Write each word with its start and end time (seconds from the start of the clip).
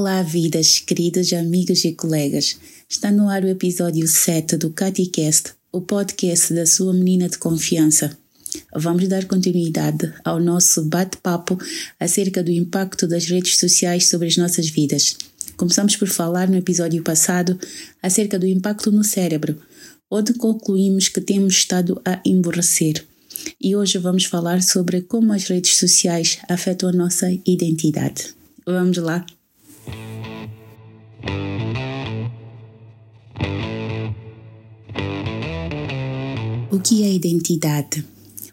Olá, 0.00 0.22
vidas, 0.22 0.78
queridos 0.78 1.32
amigos 1.32 1.84
e 1.84 1.92
colegas. 1.92 2.56
Está 2.88 3.10
no 3.10 3.28
ar 3.28 3.42
o 3.42 3.48
episódio 3.48 4.06
7 4.06 4.56
do 4.56 4.70
CatiCast, 4.70 5.54
o 5.72 5.80
podcast 5.80 6.54
da 6.54 6.64
sua 6.66 6.94
menina 6.94 7.28
de 7.28 7.36
confiança. 7.36 8.16
Vamos 8.72 9.08
dar 9.08 9.24
continuidade 9.24 10.14
ao 10.24 10.38
nosso 10.38 10.84
bate-papo 10.84 11.58
acerca 11.98 12.44
do 12.44 12.52
impacto 12.52 13.08
das 13.08 13.24
redes 13.26 13.58
sociais 13.58 14.08
sobre 14.08 14.28
as 14.28 14.36
nossas 14.36 14.68
vidas. 14.68 15.16
Começamos 15.56 15.96
por 15.96 16.06
falar 16.06 16.48
no 16.48 16.56
episódio 16.56 17.02
passado 17.02 17.58
acerca 18.00 18.38
do 18.38 18.46
impacto 18.46 18.92
no 18.92 19.02
cérebro, 19.02 19.60
onde 20.08 20.32
concluímos 20.32 21.08
que 21.08 21.20
temos 21.20 21.54
estado 21.54 22.00
a 22.04 22.20
emborrecer. 22.24 23.04
E 23.60 23.74
hoje 23.74 23.98
vamos 23.98 24.26
falar 24.26 24.62
sobre 24.62 25.00
como 25.00 25.32
as 25.32 25.48
redes 25.48 25.76
sociais 25.76 26.38
afetam 26.48 26.88
a 26.88 26.92
nossa 26.92 27.32
identidade. 27.44 28.32
Vamos 28.64 28.96
lá? 28.98 29.26
O 36.70 36.80
que 36.80 37.02
é 37.02 37.12
identidade? 37.12 38.04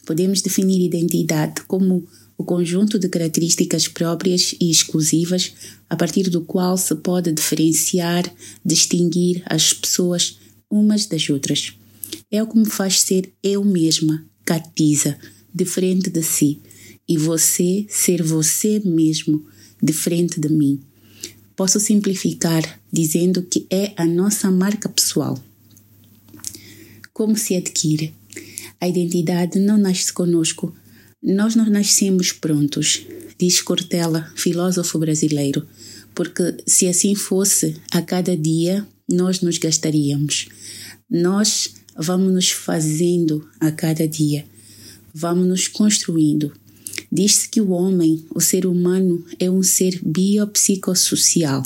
Podemos 0.05 0.41
definir 0.41 0.83
identidade 0.83 1.61
como 1.67 2.07
o 2.37 2.43
conjunto 2.43 2.97
de 2.97 3.07
características 3.07 3.87
próprias 3.87 4.55
e 4.59 4.69
exclusivas 4.69 5.53
a 5.89 5.95
partir 5.95 6.29
do 6.29 6.41
qual 6.41 6.77
se 6.77 6.95
pode 6.95 7.31
diferenciar, 7.31 8.23
distinguir 8.63 9.43
as 9.45 9.73
pessoas 9.73 10.39
umas 10.69 11.05
das 11.05 11.29
outras. 11.29 11.73
É 12.31 12.41
o 12.41 12.47
que 12.47 12.57
me 12.57 12.65
faz 12.65 13.01
ser 13.01 13.31
eu 13.43 13.63
mesma, 13.63 14.25
Catiza, 14.43 15.17
diferente 15.53 16.09
de 16.09 16.21
si, 16.21 16.59
e 17.07 17.17
você 17.17 17.85
ser 17.89 18.21
você 18.21 18.79
mesmo, 18.83 19.45
diferente 19.81 20.39
de 20.39 20.49
mim. 20.49 20.79
Posso 21.55 21.79
simplificar 21.79 22.79
dizendo 22.91 23.41
que 23.41 23.65
é 23.69 23.93
a 23.95 24.05
nossa 24.05 24.51
marca 24.51 24.89
pessoal. 24.89 25.41
Como 27.13 27.37
se 27.37 27.55
adquire? 27.55 28.13
A 28.79 28.89
identidade 28.89 29.57
não 29.57 29.77
nasce 29.77 30.11
conosco. 30.11 30.75
Nós 31.23 31.55
não 31.55 31.65
nascemos 31.69 32.31
prontos, 32.33 33.05
diz 33.39 33.61
Cortella, 33.61 34.31
filósofo 34.35 34.99
brasileiro, 34.99 35.65
porque 36.13 36.57
se 36.67 36.87
assim 36.87 37.15
fosse, 37.15 37.77
a 37.89 38.01
cada 38.01 38.35
dia 38.35 38.85
nós 39.09 39.41
nos 39.41 39.57
gastaríamos. 39.57 40.49
Nós 41.09 41.73
vamos 41.97 42.33
nos 42.33 42.51
fazendo 42.51 43.47
a 43.59 43.71
cada 43.71 44.07
dia, 44.07 44.45
vamos 45.13 45.47
nos 45.47 45.67
construindo. 45.67 46.51
Diz-se 47.15 47.47
que 47.47 47.61
o 47.61 47.69
homem, 47.69 48.25
o 48.35 48.41
ser 48.41 48.65
humano, 48.65 49.23
é 49.39 49.49
um 49.49 49.63
ser 49.63 50.01
biopsicossocial. 50.03 51.63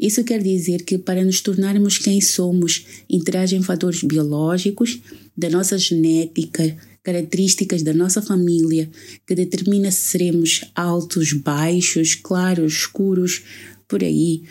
Isso 0.00 0.24
quer 0.24 0.42
dizer 0.42 0.84
que 0.84 0.96
para 0.96 1.22
nos 1.22 1.42
tornarmos 1.42 1.98
quem 1.98 2.18
somos, 2.18 2.86
interagem 3.06 3.62
fatores 3.62 4.02
biológicos, 4.02 4.98
da 5.36 5.50
nossa 5.50 5.76
genética, 5.76 6.74
características 7.02 7.82
da 7.82 7.92
nossa 7.92 8.22
família, 8.22 8.90
que 9.26 9.34
determina 9.34 9.90
se 9.90 10.00
seremos 10.00 10.64
altos, 10.74 11.34
baixos, 11.34 12.14
claros, 12.14 12.72
escuros, 12.72 13.42
por 13.86 14.02
aí. 14.02 14.44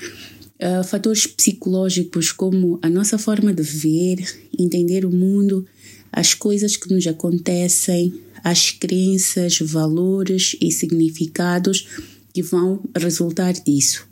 Uh, 0.62 0.84
fatores 0.84 1.26
psicológicos 1.26 2.32
como 2.32 2.78
a 2.84 2.90
nossa 2.90 3.18
forma 3.18 3.52
de 3.52 3.64
ver, 3.64 4.24
entender 4.60 5.08
o 5.08 5.10
mundo, 5.10 5.66
as 6.12 6.36
coisas 6.36 6.78
que 6.78 6.94
nos 6.94 7.08
acontecem, 7.08 8.14
as 8.44 8.72
crenças, 8.72 9.60
valores 9.60 10.56
e 10.62 10.72
significados 10.72 11.88
que 12.34 12.42
vão 12.42 12.82
resultar 12.96 13.54
disso 13.54 14.10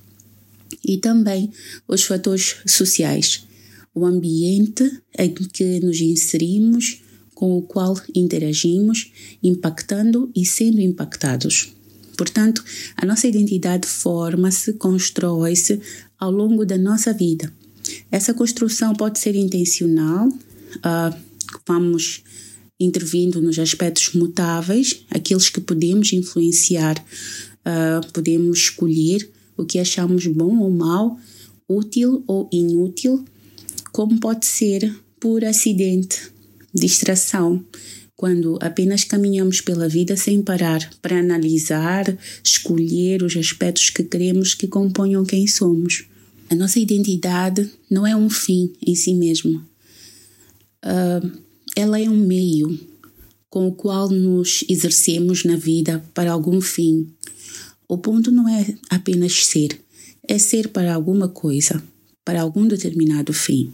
e 0.87 0.97
também 0.97 1.51
os 1.87 2.03
fatores 2.03 2.57
sociais, 2.65 3.45
o 3.93 4.05
ambiente 4.05 5.01
em 5.17 5.33
que 5.33 5.79
nos 5.81 5.99
inserimos, 5.99 7.01
com 7.33 7.57
o 7.57 7.61
qual 7.61 7.99
interagimos, 8.15 9.11
impactando 9.43 10.31
e 10.35 10.45
sendo 10.45 10.79
impactados. 10.79 11.73
Portanto, 12.17 12.63
a 12.95 13.05
nossa 13.05 13.27
identidade 13.27 13.87
forma-se, 13.87 14.73
constrói-se 14.73 15.79
ao 16.17 16.31
longo 16.31 16.65
da 16.65 16.77
nossa 16.77 17.13
vida. 17.13 17.53
Essa 18.11 18.33
construção 18.33 18.93
pode 18.93 19.19
ser 19.19 19.35
intencional, 19.35 20.27
uh, 20.27 21.17
vamos 21.67 22.23
intervindo 22.79 23.41
nos 23.41 23.57
aspectos 23.57 24.13
mutáveis, 24.13 25.03
aqueles 25.09 25.49
que 25.49 25.59
podemos 25.59 26.13
influenciar, 26.13 26.97
uh, 26.97 28.11
podemos 28.13 28.59
escolher 28.59 29.29
o 29.55 29.65
que 29.65 29.79
achamos 29.79 30.27
bom 30.27 30.59
ou 30.59 30.69
mal, 30.69 31.19
útil 31.67 32.23
ou 32.27 32.47
inútil, 32.51 33.25
como 33.91 34.19
pode 34.19 34.45
ser 34.45 34.95
por 35.19 35.43
acidente, 35.43 36.31
distração, 36.73 37.65
quando 38.15 38.57
apenas 38.61 39.03
caminhamos 39.03 39.61
pela 39.61 39.87
vida 39.87 40.15
sem 40.15 40.41
parar 40.41 40.91
para 41.01 41.19
analisar, 41.19 42.17
escolher 42.43 43.23
os 43.23 43.35
aspectos 43.35 43.89
que 43.89 44.03
queremos 44.03 44.53
que 44.53 44.67
componham 44.67 45.23
quem 45.23 45.45
somos. 45.47 46.05
A 46.49 46.55
nossa 46.55 46.79
identidade 46.79 47.69
não 47.89 48.07
é 48.07 48.15
um 48.15 48.29
fim 48.29 48.73
em 48.85 48.95
si 48.95 49.13
mesmo. 49.13 49.63
Uh, 50.83 51.46
ela 51.77 52.01
é 52.01 52.09
um 52.09 52.17
meio 52.17 52.75
com 53.51 53.67
o 53.67 53.71
qual 53.71 54.09
nos 54.09 54.65
exercemos 54.67 55.43
na 55.43 55.55
vida 55.55 56.03
para 56.11 56.31
algum 56.31 56.59
fim, 56.59 57.07
o 57.87 57.99
ponto 57.99 58.31
não 58.31 58.49
é 58.49 58.75
apenas 58.89 59.45
ser, 59.45 59.79
é 60.27 60.39
ser 60.39 60.69
para 60.69 60.95
alguma 60.95 61.27
coisa, 61.27 61.83
para 62.25 62.41
algum 62.41 62.67
determinado 62.67 63.31
fim. 63.31 63.71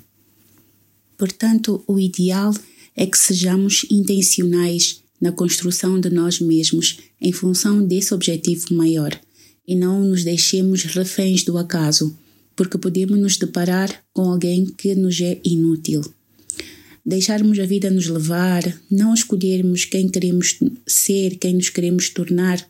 Portanto, 1.17 1.81
o 1.87 1.97
ideal 1.97 2.53
é 2.93 3.05
que 3.05 3.17
sejamos 3.17 3.85
intencionais 3.89 5.01
na 5.21 5.31
construção 5.31 5.97
de 5.97 6.09
nós 6.09 6.41
mesmos 6.41 6.97
em 7.21 7.31
função 7.31 7.87
desse 7.87 8.13
objetivo 8.13 8.75
maior 8.75 9.17
e 9.65 9.77
não 9.77 10.03
nos 10.03 10.25
deixemos 10.25 10.83
reféns 10.83 11.45
do 11.45 11.57
acaso, 11.57 12.13
porque 12.53 12.77
podemos 12.77 13.17
nos 13.17 13.37
deparar 13.37 14.03
com 14.11 14.23
alguém 14.23 14.65
que 14.65 14.93
nos 14.93 15.21
é 15.21 15.39
inútil. 15.45 16.03
Deixarmos 17.05 17.59
a 17.59 17.65
vida 17.65 17.89
nos 17.89 18.07
levar, 18.07 18.63
não 18.89 19.13
escolhermos 19.13 19.83
quem 19.83 20.07
queremos 20.07 20.57
ser, 20.87 21.37
quem 21.37 21.55
nos 21.55 21.69
queremos 21.69 22.09
tornar, 22.09 22.65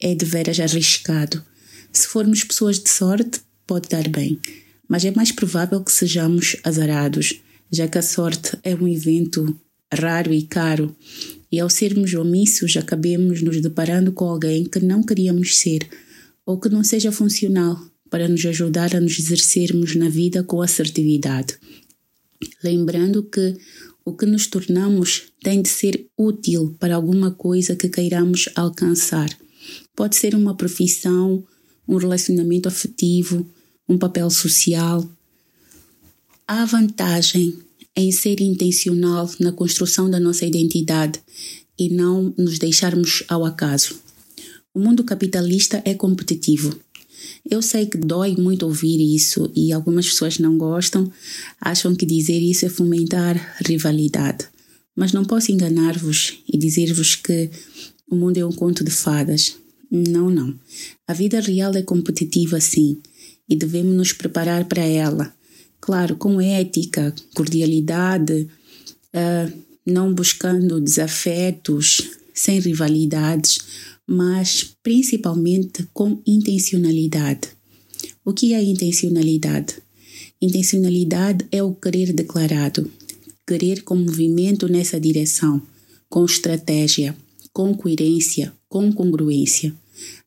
é 0.00 0.14
de 0.14 0.24
veras 0.24 0.60
arriscado. 0.60 1.42
Se 1.92 2.06
formos 2.06 2.44
pessoas 2.44 2.78
de 2.78 2.88
sorte, 2.88 3.40
pode 3.66 3.88
dar 3.88 4.08
bem, 4.08 4.38
mas 4.88 5.04
é 5.04 5.10
mais 5.10 5.32
provável 5.32 5.82
que 5.82 5.90
sejamos 5.90 6.56
azarados, 6.62 7.40
já 7.70 7.88
que 7.88 7.98
a 7.98 8.02
sorte 8.02 8.56
é 8.62 8.74
um 8.74 8.86
evento 8.86 9.58
raro 9.92 10.32
e 10.32 10.42
caro, 10.42 10.94
e 11.50 11.58
ao 11.58 11.68
sermos 11.68 12.14
omissos 12.14 12.76
acabemos 12.76 13.42
nos 13.42 13.60
deparando 13.60 14.12
com 14.12 14.24
alguém 14.24 14.64
que 14.64 14.80
não 14.80 15.02
queríamos 15.02 15.58
ser 15.58 15.88
ou 16.46 16.60
que 16.60 16.68
não 16.68 16.84
seja 16.84 17.10
funcional 17.10 17.80
para 18.10 18.28
nos 18.28 18.44
ajudar 18.46 18.94
a 18.94 19.00
nos 19.00 19.18
exercermos 19.18 19.96
na 19.96 20.08
vida 20.08 20.42
com 20.42 20.62
assertividade. 20.62 21.56
Lembrando 22.62 23.22
que 23.22 23.56
o 24.04 24.12
que 24.12 24.26
nos 24.26 24.46
tornamos 24.46 25.32
tem 25.42 25.62
de 25.62 25.68
ser 25.68 26.06
útil 26.16 26.76
para 26.78 26.96
alguma 26.96 27.30
coisa 27.30 27.74
que 27.74 27.88
queiramos 27.88 28.48
alcançar 28.54 29.28
Pode 29.94 30.16
ser 30.16 30.34
uma 30.34 30.56
profissão, 30.56 31.44
um 31.86 31.96
relacionamento 31.96 32.68
afetivo, 32.68 33.46
um 33.88 33.96
papel 33.96 34.28
social. 34.30 35.08
Há 36.46 36.64
vantagem 36.64 37.56
em 37.96 38.10
ser 38.10 38.40
intencional 38.40 39.30
na 39.38 39.52
construção 39.52 40.10
da 40.10 40.18
nossa 40.18 40.44
identidade 40.44 41.20
e 41.78 41.88
não 41.88 42.34
nos 42.36 42.58
deixarmos 42.58 43.22
ao 43.28 43.44
acaso. 43.44 43.96
O 44.72 44.80
mundo 44.80 45.04
capitalista 45.04 45.80
é 45.84 45.94
competitivo. 45.94 46.76
Eu 47.48 47.60
sei 47.60 47.86
que 47.86 47.98
dói 47.98 48.36
muito 48.36 48.64
ouvir 48.66 49.00
isso 49.14 49.50
e 49.54 49.72
algumas 49.72 50.06
pessoas 50.06 50.38
não 50.38 50.56
gostam, 50.56 51.10
acham 51.60 51.94
que 51.94 52.06
dizer 52.06 52.38
isso 52.38 52.64
é 52.64 52.68
fomentar 52.68 53.56
rivalidade. 53.64 54.46
Mas 54.96 55.12
não 55.12 55.24
posso 55.24 55.52
enganar-vos 55.52 56.38
e 56.50 56.56
dizer-vos 56.56 57.16
que 57.16 57.50
o 58.08 58.14
mundo 58.14 58.38
é 58.38 58.46
um 58.46 58.52
conto 58.52 58.84
de 58.84 58.90
fadas. 58.90 59.56
Não, 59.90 60.30
não. 60.30 60.54
A 61.06 61.12
vida 61.12 61.40
real 61.40 61.74
é 61.74 61.82
competitiva, 61.82 62.60
sim, 62.60 62.98
e 63.48 63.54
devemos 63.54 63.94
nos 63.94 64.12
preparar 64.12 64.64
para 64.64 64.82
ela. 64.82 65.34
Claro, 65.80 66.16
com 66.16 66.40
ética, 66.40 67.14
cordialidade, 67.34 68.48
uh, 69.14 69.52
não 69.84 70.14
buscando 70.14 70.80
desafetos, 70.80 72.10
sem 72.32 72.58
rivalidades, 72.58 73.58
mas 74.06 74.76
principalmente 74.82 75.86
com 75.92 76.20
intencionalidade. 76.26 77.48
O 78.24 78.32
que 78.32 78.54
é 78.54 78.62
intencionalidade? 78.62 79.76
Intencionalidade 80.40 81.46
é 81.50 81.62
o 81.62 81.74
querer 81.74 82.12
declarado, 82.12 82.90
querer 83.46 83.82
com 83.82 83.96
movimento 83.96 84.68
nessa 84.68 85.00
direção, 85.00 85.60
com 86.08 86.24
estratégia, 86.24 87.16
com 87.52 87.74
coerência, 87.74 88.52
com 88.68 88.92
congruência. 88.92 89.74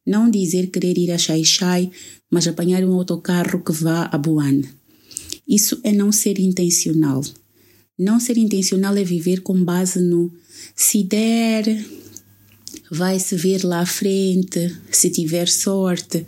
Não 0.06 0.30
dizer 0.30 0.68
querer 0.68 0.98
ir 0.98 1.12
a 1.12 1.18
Xai-Xai, 1.18 1.92
mas 2.32 2.48
apanhar 2.48 2.84
um 2.84 2.94
autocarro 2.94 3.64
que 3.64 3.72
vá 3.72 4.10
a 4.12 4.18
Buan. 4.18 4.62
Isso 5.48 5.80
é 5.84 5.92
não 5.92 6.12
ser 6.12 6.40
intencional. 6.40 7.24
Não 7.98 8.20
ser 8.20 8.38
intencional 8.38 8.96
é 8.96 9.04
viver 9.04 9.42
com 9.42 9.64
base 9.64 10.00
no 10.00 10.32
se 10.76 11.04
der, 11.04 11.66
vai 12.92 13.20
se 13.20 13.36
ver 13.36 13.64
lá 13.64 13.82
à 13.82 13.86
frente, 13.86 14.76
se 14.92 15.10
tiver 15.10 15.48
sorte. 15.48 16.26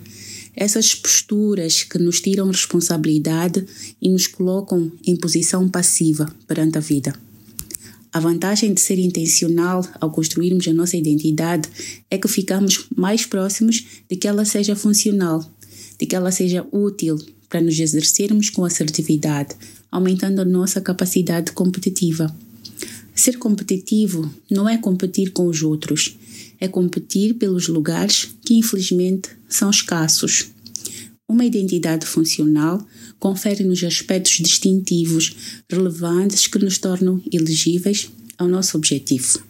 Essas 0.56 0.94
posturas 0.94 1.84
que 1.84 1.98
nos 1.98 2.20
tiram 2.20 2.48
responsabilidade 2.48 3.66
e 4.02 4.10
nos 4.10 4.28
colocam 4.28 4.92
em 5.06 5.16
posição 5.16 5.70
passiva 5.70 6.34
perante 6.48 6.78
a 6.78 6.82
vida. 6.82 7.14
A 8.12 8.20
vantagem 8.20 8.74
de 8.74 8.82
ser 8.82 8.98
intencional 8.98 9.86
ao 10.02 10.12
construirmos 10.12 10.68
a 10.68 10.74
nossa 10.74 10.98
identidade 10.98 11.70
é 12.10 12.18
que 12.18 12.28
ficamos 12.28 12.88
mais 12.96 13.26
próximos 13.26 13.86
de 14.10 14.16
que 14.16 14.28
ela 14.28 14.44
seja 14.46 14.76
funcional, 14.76 15.48
de 15.98 16.06
que 16.08 16.16
ela 16.16 16.32
seja 16.32 16.66
útil 16.72 17.18
para 17.48 17.62
nos 17.62 17.80
exercermos 17.80 18.50
com 18.50 18.66
assertividade, 18.66 19.56
aumentando 19.92 20.42
a 20.42 20.46
nossa 20.46 20.82
capacidade 20.82 21.52
competitiva. 21.52 22.36
Ser 23.20 23.38
competitivo 23.38 24.34
não 24.50 24.70
é 24.70 24.78
competir 24.78 25.34
com 25.34 25.48
os 25.48 25.62
outros, 25.62 26.18
é 26.58 26.70
competir 26.70 27.34
pelos 27.34 27.68
lugares 27.68 28.34
que 28.46 28.54
infelizmente 28.54 29.32
são 29.50 29.70
escassos. 29.70 30.46
Uma 31.28 31.44
identidade 31.44 32.06
funcional 32.06 32.82
confere-nos 33.20 33.84
aspectos 33.84 34.38
distintivos 34.38 35.36
relevantes 35.70 36.48
que 36.48 36.60
nos 36.60 36.78
tornam 36.78 37.22
elegíveis 37.30 38.10
ao 38.38 38.48
nosso 38.48 38.78
objetivo. 38.78 39.44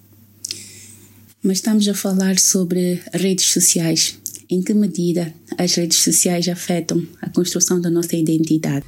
Mas 1.44 1.60
estamos 1.60 1.88
a 1.88 1.94
falar 1.94 2.40
sobre 2.40 3.00
redes 3.14 3.46
sociais. 3.52 4.18
Em 4.50 4.64
que 4.64 4.74
medida 4.74 5.32
as 5.60 5.76
redes 5.76 6.00
sociais 6.00 6.48
afetam 6.48 7.06
a 7.22 7.30
construção 7.30 7.80
da 7.80 7.92
nossa 7.92 8.16
identidade? 8.16 8.84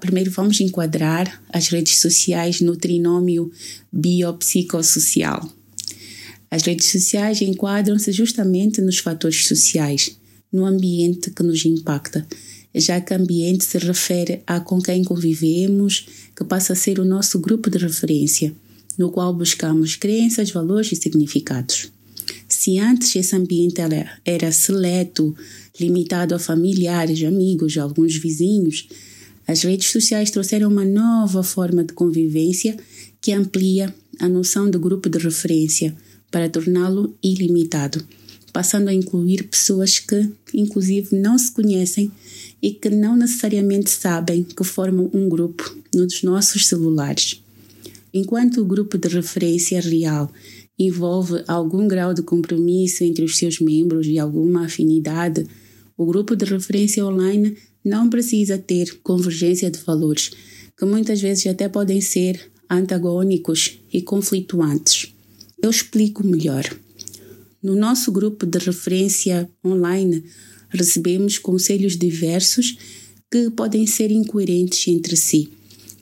Primeiro, 0.00 0.30
vamos 0.30 0.60
enquadrar 0.60 1.42
as 1.48 1.68
redes 1.68 2.00
sociais 2.00 2.60
no 2.60 2.76
trinômio 2.76 3.50
biopsicossocial. 3.92 5.50
As 6.50 6.62
redes 6.62 6.86
sociais 6.86 7.40
enquadram-se 7.40 8.12
justamente 8.12 8.80
nos 8.80 8.98
fatores 8.98 9.46
sociais, 9.46 10.16
no 10.52 10.66
ambiente 10.66 11.30
que 11.30 11.42
nos 11.42 11.64
impacta, 11.64 12.26
já 12.74 13.00
que 13.00 13.14
ambiente 13.14 13.64
se 13.64 13.78
refere 13.78 14.42
a 14.46 14.60
com 14.60 14.80
quem 14.80 15.02
convivemos, 15.04 16.06
que 16.36 16.44
passa 16.44 16.72
a 16.72 16.76
ser 16.76 16.98
o 16.98 17.04
nosso 17.04 17.38
grupo 17.38 17.70
de 17.70 17.78
referência, 17.78 18.54
no 18.98 19.10
qual 19.10 19.34
buscamos 19.34 19.96
crenças, 19.96 20.50
valores 20.50 20.92
e 20.92 20.96
significados. 20.96 21.90
Se 22.48 22.78
antes 22.78 23.14
esse 23.16 23.34
ambiente 23.34 23.80
era, 23.80 24.18
era 24.24 24.52
seleto, 24.52 25.34
limitado 25.80 26.34
a 26.34 26.38
familiares, 26.38 27.22
amigos, 27.24 27.76
alguns 27.76 28.16
vizinhos, 28.16 28.88
as 29.46 29.62
redes 29.62 29.90
sociais 29.90 30.30
trouxeram 30.30 30.70
uma 30.70 30.84
nova 30.84 31.42
forma 31.42 31.84
de 31.84 31.92
convivência 31.92 32.76
que 33.20 33.32
amplia 33.32 33.94
a 34.20 34.28
noção 34.28 34.70
de 34.70 34.78
grupo 34.78 35.08
de 35.08 35.18
referência 35.18 35.94
para 36.30 36.48
torná-lo 36.48 37.16
ilimitado 37.22 38.04
passando 38.54 38.86
a 38.86 38.94
incluir 38.94 39.48
pessoas 39.48 39.98
que, 39.98 40.30
inclusive, 40.54 41.16
não 41.16 41.36
se 41.36 41.50
conhecem 41.50 42.08
e 42.62 42.70
que 42.70 42.88
não 42.88 43.16
necessariamente 43.16 43.90
sabem 43.90 44.44
que 44.44 44.62
formam 44.62 45.10
um 45.12 45.28
grupo 45.28 45.76
nos 45.92 46.22
nossos 46.22 46.68
celulares. 46.68 47.42
Enquanto 48.12 48.60
o 48.60 48.64
grupo 48.64 48.96
de 48.96 49.08
referência 49.08 49.80
real 49.80 50.30
envolve 50.78 51.42
algum 51.48 51.88
grau 51.88 52.14
de 52.14 52.22
compromisso 52.22 53.02
entre 53.02 53.24
os 53.24 53.36
seus 53.36 53.58
membros 53.58 54.06
e 54.06 54.20
alguma 54.20 54.66
afinidade, 54.66 55.44
o 55.96 56.06
grupo 56.06 56.36
de 56.36 56.44
referência 56.44 57.04
online 57.04 57.56
não 57.84 58.08
precisa 58.08 58.56
ter 58.56 59.00
convergência 59.02 59.70
de 59.70 59.78
valores, 59.80 60.30
que 60.76 60.84
muitas 60.84 61.20
vezes 61.20 61.46
até 61.46 61.68
podem 61.68 62.00
ser 62.00 62.50
antagônicos 62.68 63.78
e 63.92 64.00
conflituantes. 64.00 65.14
Eu 65.62 65.70
explico 65.70 66.26
melhor. 66.26 66.64
No 67.62 67.74
nosso 67.74 68.10
grupo 68.10 68.44
de 68.44 68.58
referência 68.58 69.48
online, 69.64 70.24
recebemos 70.68 71.38
conselhos 71.38 71.96
diversos 71.96 72.76
que 73.30 73.50
podem 73.50 73.86
ser 73.86 74.10
incoerentes 74.10 74.86
entre 74.88 75.16
si, 75.16 75.50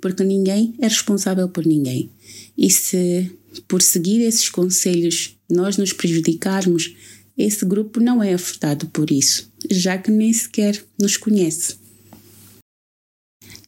porque 0.01 0.25
ninguém 0.25 0.75
é 0.79 0.89
responsável 0.89 1.49
por 1.49 1.65
ninguém. 1.65 2.11
E 2.57 2.71
se, 2.71 3.31
por 3.69 3.81
seguir 3.81 4.21
esses 4.23 4.49
conselhos, 4.49 5.37
nós 5.51 5.77
nos 5.77 5.93
prejudicarmos, 5.93 6.95
esse 7.37 7.65
grupo 7.65 8.01
não 8.01 8.23
é 8.23 8.35
afetado 8.35 8.87
por 8.87 9.11
isso, 9.11 9.51
já 9.71 9.97
que 9.99 10.11
nem 10.11 10.33
sequer 10.33 10.83
nos 11.01 11.17
conhece. 11.17 11.77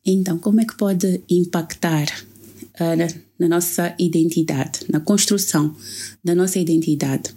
Então, 0.05 0.39
como 0.39 0.61
é 0.61 0.65
que 0.65 0.77
pode 0.77 1.23
impactar 1.31 2.07
uh, 2.75 3.21
na 3.39 3.49
nossa 3.49 3.95
identidade, 3.99 4.81
na 4.91 5.01
construção 5.01 5.75
da 6.23 6.35
nossa 6.35 6.59
identidade? 6.59 7.35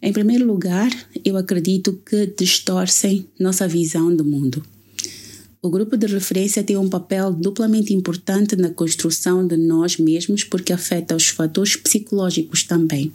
Em 0.00 0.12
primeiro 0.12 0.46
lugar, 0.46 0.90
eu 1.24 1.36
acredito 1.36 2.00
que 2.06 2.26
distorcem 2.26 3.26
nossa 3.38 3.66
visão 3.66 4.14
do 4.14 4.24
mundo. 4.24 4.64
O 5.60 5.68
grupo 5.68 5.96
de 5.96 6.06
referência 6.06 6.62
tem 6.62 6.76
um 6.76 6.88
papel 6.88 7.32
duplamente 7.32 7.92
importante 7.92 8.54
na 8.54 8.70
construção 8.70 9.44
de 9.44 9.56
nós 9.56 9.96
mesmos 9.96 10.44
porque 10.44 10.72
afeta 10.72 11.16
os 11.16 11.28
fatores 11.28 11.74
psicológicos 11.74 12.62
também. 12.62 13.12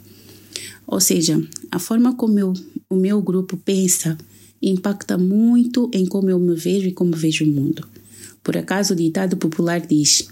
Ou 0.86 1.00
seja, 1.00 1.42
a 1.70 1.78
forma 1.78 2.14
como 2.14 2.38
eu, 2.38 2.52
o 2.88 2.96
meu 2.96 3.20
grupo 3.22 3.56
pensa 3.56 4.16
impacta 4.60 5.18
muito 5.18 5.90
em 5.92 6.06
como 6.06 6.30
eu 6.30 6.38
me 6.38 6.54
vejo 6.54 6.88
e 6.88 6.92
como 6.92 7.12
vejo 7.12 7.44
o 7.44 7.48
mundo. 7.48 7.86
Por 8.42 8.56
acaso 8.56 8.92
o 8.92 8.96
ditado 8.96 9.36
popular 9.36 9.80
diz: 9.86 10.28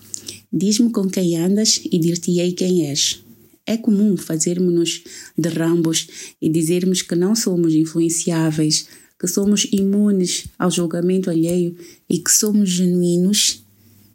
Diz-me 0.53 0.91
com 0.91 1.09
quem 1.09 1.39
andas 1.39 1.81
e 1.91 1.99
dir-te-ei 1.99 2.53
quem 2.53 2.89
és. 2.89 3.23
É 3.65 3.77
comum 3.77 4.17
fazermos-nos 4.17 5.03
de 5.39 5.49
rambos 5.49 6.35
e 6.41 6.49
dizermos 6.49 7.01
que 7.01 7.15
não 7.15 7.35
somos 7.35 7.75
influenciáveis, 7.75 8.87
que 9.19 9.29
somos 9.29 9.69
imunes 9.73 10.47
ao 10.59 10.71
julgamento 10.71 11.31
alheio 11.31 11.77
e 12.11 12.19
que 12.19 12.31
somos 12.31 12.69
genuínos, 12.69 13.63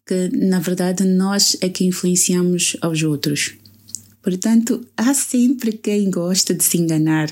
que 0.06 0.30
na 0.34 0.60
verdade 0.60 1.06
nós 1.06 1.56
é 1.62 1.70
que 1.70 1.86
influenciamos 1.86 2.76
aos 2.82 3.02
outros. 3.04 3.54
Portanto, 4.28 4.86
há 4.98 5.14
sempre 5.14 5.72
quem 5.72 6.12
gosta 6.12 6.54
de 6.54 6.62
se 6.62 6.78
enganar. 6.78 7.30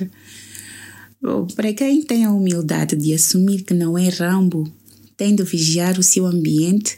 Para 1.53 1.73
quem 1.73 2.01
tem 2.01 2.23
a 2.23 2.31
humildade 2.31 2.95
de 2.95 3.13
assumir 3.13 3.63
que 3.63 3.73
não 3.73 3.97
é 3.97 4.07
rambo, 4.07 4.65
tem 5.17 5.35
de 5.35 5.43
vigiar 5.43 5.99
o 5.99 6.03
seu 6.03 6.25
ambiente 6.25 6.97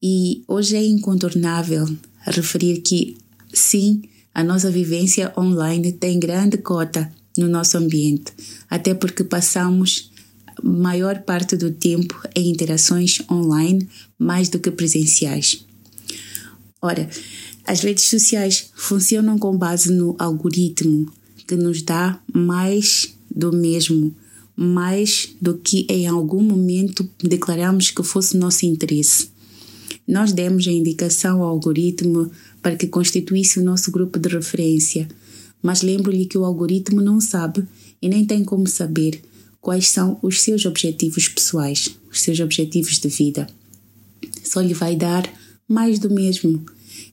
e 0.00 0.44
hoje 0.46 0.76
é 0.76 0.86
incontornável 0.86 1.84
referir 2.20 2.80
que, 2.82 3.16
sim, 3.52 4.02
a 4.32 4.44
nossa 4.44 4.70
vivência 4.70 5.32
online 5.36 5.90
tem 5.90 6.20
grande 6.20 6.58
cota 6.58 7.12
no 7.36 7.48
nosso 7.48 7.76
ambiente, 7.76 8.32
até 8.70 8.94
porque 8.94 9.24
passamos 9.24 10.12
maior 10.62 11.22
parte 11.22 11.56
do 11.56 11.72
tempo 11.72 12.22
em 12.36 12.50
interações 12.50 13.20
online 13.28 13.88
mais 14.16 14.48
do 14.48 14.60
que 14.60 14.70
presenciais. 14.70 15.66
Ora, 16.80 17.08
as 17.66 17.80
redes 17.80 18.04
sociais 18.04 18.70
funcionam 18.74 19.38
com 19.38 19.56
base 19.56 19.92
no 19.92 20.14
algoritmo 20.18 21.10
que 21.46 21.56
nos 21.56 21.82
dá 21.82 22.20
mais 22.32 23.14
do 23.30 23.52
mesmo, 23.52 24.14
mais 24.56 25.34
do 25.40 25.58
que 25.58 25.86
em 25.88 26.06
algum 26.06 26.42
momento 26.42 27.08
declaramos 27.22 27.90
que 27.90 28.02
fosse 28.02 28.36
nosso 28.36 28.64
interesse. 28.64 29.28
Nós 30.06 30.32
demos 30.32 30.66
a 30.66 30.72
indicação 30.72 31.42
ao 31.42 31.48
algoritmo 31.48 32.30
para 32.62 32.76
que 32.76 32.86
constituísse 32.86 33.58
o 33.58 33.64
nosso 33.64 33.90
grupo 33.90 34.18
de 34.18 34.28
referência, 34.28 35.08
mas 35.62 35.82
lembro-lhe 35.82 36.26
que 36.26 36.38
o 36.38 36.44
algoritmo 36.44 37.00
não 37.00 37.20
sabe 37.20 37.64
e 38.00 38.08
nem 38.08 38.24
tem 38.24 38.44
como 38.44 38.66
saber 38.66 39.20
quais 39.60 39.88
são 39.88 40.18
os 40.22 40.42
seus 40.42 40.66
objetivos 40.66 41.28
pessoais, 41.28 41.96
os 42.10 42.20
seus 42.20 42.38
objetivos 42.40 42.98
de 42.98 43.08
vida. 43.08 43.46
Só 44.44 44.60
lhe 44.60 44.74
vai 44.74 44.94
dar 44.94 45.26
mais 45.66 45.98
do 45.98 46.10
mesmo. 46.10 46.62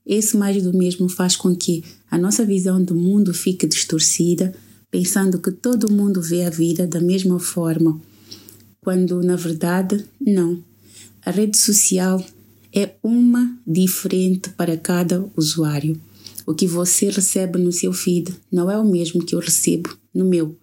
Esse 0.05 0.35
mais 0.35 0.61
do 0.61 0.73
mesmo 0.73 1.07
faz 1.07 1.35
com 1.35 1.55
que 1.55 1.83
a 2.09 2.17
nossa 2.17 2.45
visão 2.45 2.83
do 2.83 2.95
mundo 2.95 3.33
fique 3.33 3.67
distorcida, 3.67 4.53
pensando 4.89 5.39
que 5.39 5.51
todo 5.51 5.91
mundo 5.91 6.21
vê 6.21 6.43
a 6.43 6.50
vida 6.50 6.85
da 6.85 7.00
mesma 7.00 7.39
forma, 7.39 8.00
quando 8.81 9.21
na 9.21 9.35
verdade 9.35 10.03
não. 10.19 10.61
A 11.25 11.31
rede 11.31 11.57
social 11.57 12.23
é 12.73 12.95
uma 13.03 13.57
diferente 13.65 14.50
para 14.50 14.75
cada 14.75 15.25
usuário. 15.35 16.00
O 16.45 16.53
que 16.53 16.65
você 16.65 17.09
recebe 17.09 17.59
no 17.59 17.71
seu 17.71 17.93
feed 17.93 18.33
não 18.51 18.69
é 18.69 18.77
o 18.77 18.89
mesmo 18.89 19.23
que 19.23 19.35
eu 19.35 19.39
recebo 19.39 19.95
no 20.13 20.25
meu. 20.25 20.57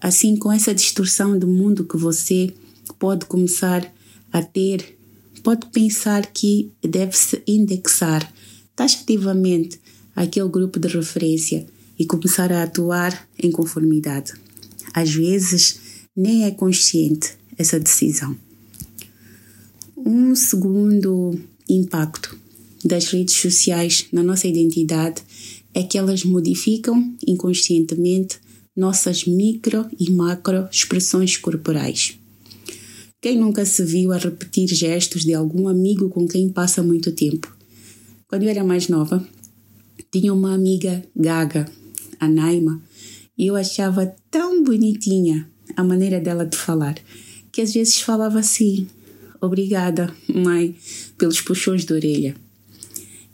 Assim, 0.00 0.36
com 0.36 0.50
essa 0.50 0.72
distorção 0.72 1.38
do 1.38 1.46
mundo 1.46 1.84
que 1.84 1.96
você 1.96 2.54
pode 2.98 3.26
começar 3.26 3.92
a 4.32 4.42
ter, 4.42 4.96
pode 5.42 5.66
pensar 5.66 6.26
que 6.26 6.70
deve-se 6.82 7.42
indexar 7.46 8.32
taxativamente 8.80 9.78
aquele 10.16 10.48
grupo 10.48 10.80
de 10.80 10.88
referência 10.88 11.66
e 11.98 12.06
começar 12.06 12.50
a 12.50 12.62
atuar 12.62 13.28
em 13.38 13.50
conformidade. 13.50 14.32
às 14.94 15.10
vezes 15.10 15.78
nem 16.16 16.44
é 16.44 16.50
consciente 16.50 17.34
essa 17.58 17.78
decisão. 17.78 18.34
Um 19.94 20.34
segundo 20.34 21.38
impacto 21.68 22.38
das 22.82 23.04
redes 23.08 23.34
sociais 23.34 24.06
na 24.10 24.22
nossa 24.22 24.48
identidade 24.48 25.22
é 25.74 25.82
que 25.82 25.98
elas 25.98 26.24
modificam 26.24 27.14
inconscientemente 27.26 28.38
nossas 28.74 29.26
micro 29.26 29.86
e 29.98 30.10
macro 30.10 30.66
expressões 30.72 31.36
corporais. 31.36 32.18
Quem 33.20 33.38
nunca 33.38 33.66
se 33.66 33.84
viu 33.84 34.10
a 34.10 34.16
repetir 34.16 34.68
gestos 34.68 35.22
de 35.22 35.34
algum 35.34 35.68
amigo 35.68 36.08
com 36.08 36.26
quem 36.26 36.48
passa 36.48 36.82
muito 36.82 37.12
tempo? 37.12 37.59
Quando 38.30 38.44
eu 38.44 38.48
era 38.48 38.62
mais 38.62 38.86
nova, 38.86 39.26
tinha 40.08 40.32
uma 40.32 40.54
amiga 40.54 41.02
gaga, 41.16 41.68
a 42.20 42.28
Naima, 42.28 42.80
e 43.36 43.48
eu 43.48 43.56
achava 43.56 44.06
tão 44.30 44.62
bonitinha 44.62 45.50
a 45.76 45.82
maneira 45.82 46.20
dela 46.20 46.46
de 46.46 46.56
falar, 46.56 46.94
que 47.50 47.60
às 47.60 47.74
vezes 47.74 48.00
falava 48.00 48.38
assim: 48.38 48.86
Obrigada, 49.40 50.14
mãe, 50.32 50.76
pelos 51.18 51.40
puxões 51.40 51.84
de 51.84 51.92
orelha. 51.92 52.36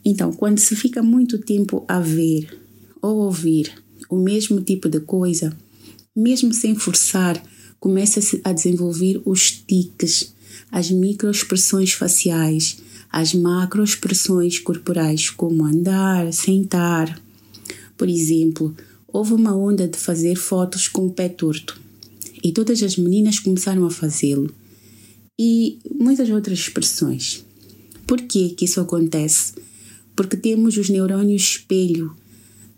Então, 0.03 0.33
quando 0.33 0.61
se 0.61 0.75
fica 0.75 1.03
muito 1.03 1.37
tempo 1.41 1.85
a 1.87 2.01
ver 2.01 2.59
ou 3.03 3.19
ouvir 3.19 3.71
o 4.09 4.17
mesmo 4.17 4.63
tipo 4.63 4.89
de 4.89 5.01
coisa, 5.01 5.55
mesmo 6.17 6.55
sem 6.55 6.75
forçar, 6.75 7.39
começa-se 7.79 8.41
a 8.43 8.51
desenvolver 8.51 9.21
os 9.27 9.51
tiques, 9.51 10.33
as 10.73 10.91
microexpressões 10.91 11.93
faciais, 11.93 12.79
as 13.17 13.33
macroexpressões 13.33 14.59
corporais, 14.59 15.31
como 15.31 15.65
andar, 15.65 16.31
sentar. 16.35 17.19
Por 17.97 18.11
exemplo, 18.11 18.77
houve 19.09 19.33
uma 19.33 19.57
onda 19.57 19.89
de 19.89 19.97
fazer 19.97 20.37
fotos 20.37 20.87
com 20.87 21.07
o 21.07 21.11
pé 21.11 21.27
torto 21.27 21.81
e 22.45 22.53
todas 22.53 22.83
as 22.83 22.99
meninas 22.99 23.39
começaram 23.39 23.87
a 23.87 23.91
fazê-lo. 23.91 24.55
E 25.41 25.79
muitas 25.99 26.29
outras 26.29 26.59
expressões. 26.59 27.43
Por 28.07 28.21
que, 28.21 28.51
que 28.51 28.67
isso 28.67 28.83
acontece? 28.83 29.55
Porque 30.15 30.37
temos 30.37 30.77
os 30.77 30.91
neurônios 30.91 31.43
espelho, 31.43 32.15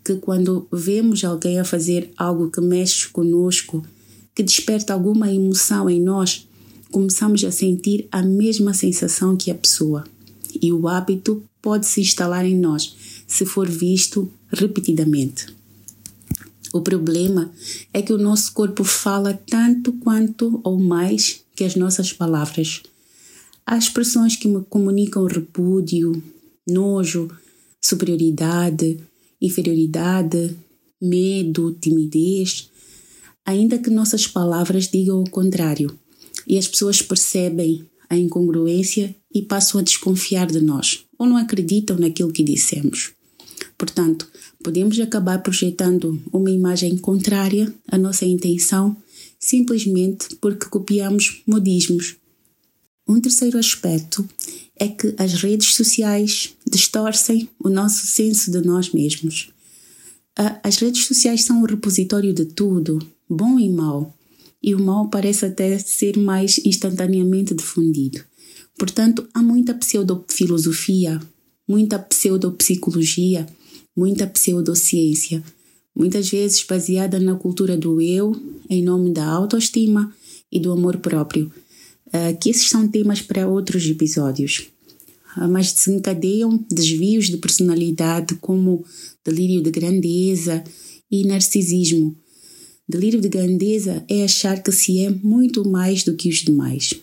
que 0.05 0.15
quando 0.15 0.65
vemos 0.71 1.21
alguém 1.25 1.59
a 1.59 1.65
fazer 1.65 2.11
algo 2.15 2.49
que 2.49 2.61
mexe 2.61 3.09
conosco, 3.09 3.85
que 4.33 4.41
desperta 4.41 4.93
alguma 4.93 5.29
emoção 5.29 5.89
em 5.89 6.01
nós, 6.01 6.47
começamos 6.89 7.43
a 7.43 7.51
sentir 7.51 8.07
a 8.09 8.21
mesma 8.21 8.73
sensação 8.73 9.35
que 9.35 9.51
a 9.51 9.55
pessoa. 9.55 10.05
E 10.61 10.71
o 10.71 10.87
hábito 10.87 11.43
pode 11.61 11.85
se 11.85 12.01
instalar 12.01 12.45
em 12.45 12.57
nós 12.57 12.95
se 13.27 13.45
for 13.45 13.69
visto 13.69 14.31
repetidamente. 14.51 15.47
O 16.71 16.81
problema 16.81 17.51
é 17.93 18.01
que 18.01 18.13
o 18.13 18.17
nosso 18.17 18.53
corpo 18.53 18.83
fala 18.83 19.33
tanto 19.49 19.93
quanto 19.93 20.59
ou 20.63 20.79
mais 20.79 21.41
que 21.55 21.63
as 21.63 21.75
nossas 21.75 22.13
palavras. 22.13 22.83
Há 23.65 23.77
expressões 23.77 24.35
que 24.35 24.47
me 24.47 24.63
comunicam 24.65 25.25
repúdio, 25.25 26.21
nojo, 26.67 27.29
superioridade, 27.81 28.99
inferioridade, 29.41 30.55
medo, 31.01 31.71
timidez, 31.79 32.69
ainda 33.45 33.79
que 33.79 33.89
nossas 33.89 34.27
palavras 34.27 34.87
digam 34.87 35.21
o 35.21 35.29
contrário, 35.29 35.97
e 36.47 36.57
as 36.57 36.67
pessoas 36.67 37.01
percebem 37.01 37.85
a 38.09 38.17
incongruência 38.17 39.15
e 39.33 39.41
passam 39.41 39.79
a 39.79 39.83
desconfiar 39.83 40.47
de 40.47 40.59
nós 40.59 41.05
ou 41.17 41.27
não 41.27 41.37
acreditam 41.37 41.97
naquilo 41.97 42.31
que 42.31 42.43
dissemos. 42.43 43.11
Portanto, 43.77 44.27
podemos 44.63 44.99
acabar 44.99 45.41
projetando 45.41 46.21
uma 46.33 46.49
imagem 46.49 46.97
contrária 46.97 47.73
à 47.87 47.97
nossa 47.97 48.25
intenção 48.25 48.95
simplesmente 49.39 50.35
porque 50.41 50.65
copiamos 50.65 51.41
modismos. 51.47 52.17
Um 53.07 53.21
terceiro 53.21 53.57
aspecto 53.57 54.27
é 54.75 54.87
que 54.87 55.15
as 55.17 55.33
redes 55.33 55.75
sociais 55.75 56.53
distorcem 56.69 57.49
o 57.63 57.69
nosso 57.69 58.05
senso 58.05 58.51
de 58.51 58.61
nós 58.61 58.91
mesmos. 58.91 59.49
As 60.63 60.77
redes 60.77 61.05
sociais 61.05 61.43
são 61.43 61.61
o 61.61 61.65
repositório 61.65 62.33
de 62.33 62.45
tudo, 62.45 62.99
bom 63.29 63.59
e 63.59 63.69
mau, 63.69 64.13
e 64.61 64.75
o 64.75 64.79
mal 64.79 65.09
parece 65.09 65.45
até 65.45 65.77
ser 65.79 66.17
mais 66.17 66.59
instantaneamente 66.65 67.53
difundido. 67.53 68.21
Portanto, 68.77 69.27
há 69.33 69.41
muita 69.41 69.73
pseudofilosofia, 69.73 71.19
muita 71.67 71.99
pseudopsicologia, 71.99 73.45
muita 73.95 74.25
pseudociência, 74.25 75.43
muitas 75.95 76.29
vezes 76.29 76.63
baseada 76.63 77.19
na 77.19 77.35
cultura 77.35 77.75
do 77.75 78.01
eu, 78.01 78.35
em 78.69 78.81
nome 78.81 79.11
da 79.11 79.25
autoestima 79.25 80.13
e 80.51 80.59
do 80.59 80.71
amor 80.71 80.97
próprio, 80.97 81.51
uh, 82.07 82.37
que 82.39 82.49
esses 82.49 82.69
são 82.69 82.87
temas 82.87 83.21
para 83.21 83.47
outros 83.47 83.85
episódios. 83.85 84.67
Uh, 85.35 85.47
mas 85.49 85.73
desencadeiam 85.73 86.65
desvios 86.71 87.27
de 87.27 87.37
personalidade 87.37 88.35
como 88.35 88.85
delírio 89.25 89.61
de 89.61 89.69
grandeza 89.71 90.63
e 91.11 91.25
narcisismo, 91.25 92.15
Delírio 92.89 93.21
de 93.21 93.29
grandeza 93.29 94.03
é 94.09 94.23
achar 94.23 94.63
que 94.63 94.71
se 94.71 95.05
é 95.05 95.11
muito 95.11 95.63
mais 95.63 96.03
do 96.03 96.15
que 96.15 96.27
os 96.27 96.37
demais. 96.37 96.95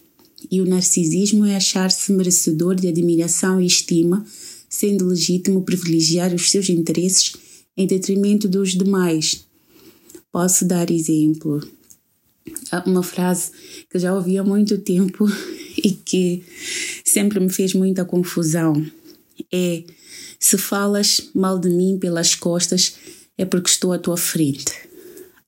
E 0.51 0.61
o 0.61 0.67
narcisismo 0.67 1.47
é 1.47 1.55
achar-se 1.55 2.11
merecedor 2.11 2.75
de 2.75 2.89
admiração 2.89 3.61
e 3.61 3.67
estima, 3.67 4.27
sendo 4.69 5.07
legítimo 5.07 5.63
privilegiar 5.63 6.35
os 6.35 6.51
seus 6.51 6.69
interesses 6.71 7.35
em 7.77 7.87
detrimento 7.87 8.49
dos 8.49 8.73
demais. 8.73 9.45
Posso 10.33 10.65
dar 10.65 10.91
exemplo. 10.91 11.65
Uma 12.85 13.05
frase 13.05 13.53
que 13.89 13.97
já 13.97 14.13
ouvi 14.13 14.39
há 14.39 14.43
muito 14.43 14.79
tempo 14.79 15.25
e 15.79 15.93
que 15.93 16.43
sempre 17.05 17.39
me 17.39 17.49
fez 17.49 17.75
muita 17.75 18.05
confusão 18.05 18.85
é: 19.53 19.85
se 20.41 20.59
falas 20.59 21.31
mal 21.33 21.61
de 21.61 21.69
mim 21.69 21.97
pelas 21.97 22.35
costas, 22.35 22.95
é 23.39 23.45
porque 23.45 23.71
estou 23.71 23.93
à 23.93 23.99
tua 24.01 24.17
frente. 24.17 24.86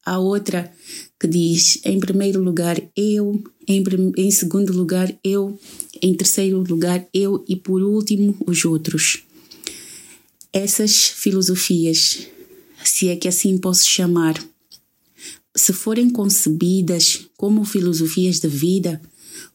Há 0.09 0.19
outra 0.19 0.73
que 1.21 1.29
diz: 1.29 1.81
em 1.85 2.00
primeiro 2.00 2.43
lugar 2.43 2.81
eu, 2.97 3.45
em, 3.69 3.85
em 4.17 4.31
segundo 4.31 4.73
lugar 4.73 5.15
eu, 5.23 5.61
em 6.00 6.15
terceiro 6.15 6.62
lugar 6.62 7.07
eu 7.12 7.45
e 7.47 7.55
por 7.55 7.83
último 7.83 8.35
os 8.47 8.65
outros. 8.65 9.23
Essas 10.50 11.09
filosofias, 11.09 12.27
se 12.83 13.11
é 13.11 13.17
que 13.17 13.29
assim 13.29 13.59
posso 13.59 13.87
chamar, 13.87 14.43
se 15.55 15.75
forem 15.75 16.09
concebidas 16.09 17.27
como 17.37 17.62
filosofias 17.67 18.41
de 18.41 18.49
vida, 18.49 19.03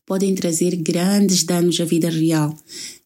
podem 0.06 0.36
trazer 0.36 0.76
grandes 0.76 1.42
danos 1.42 1.82
à 1.82 1.86
vida 1.86 2.12
real, 2.12 2.56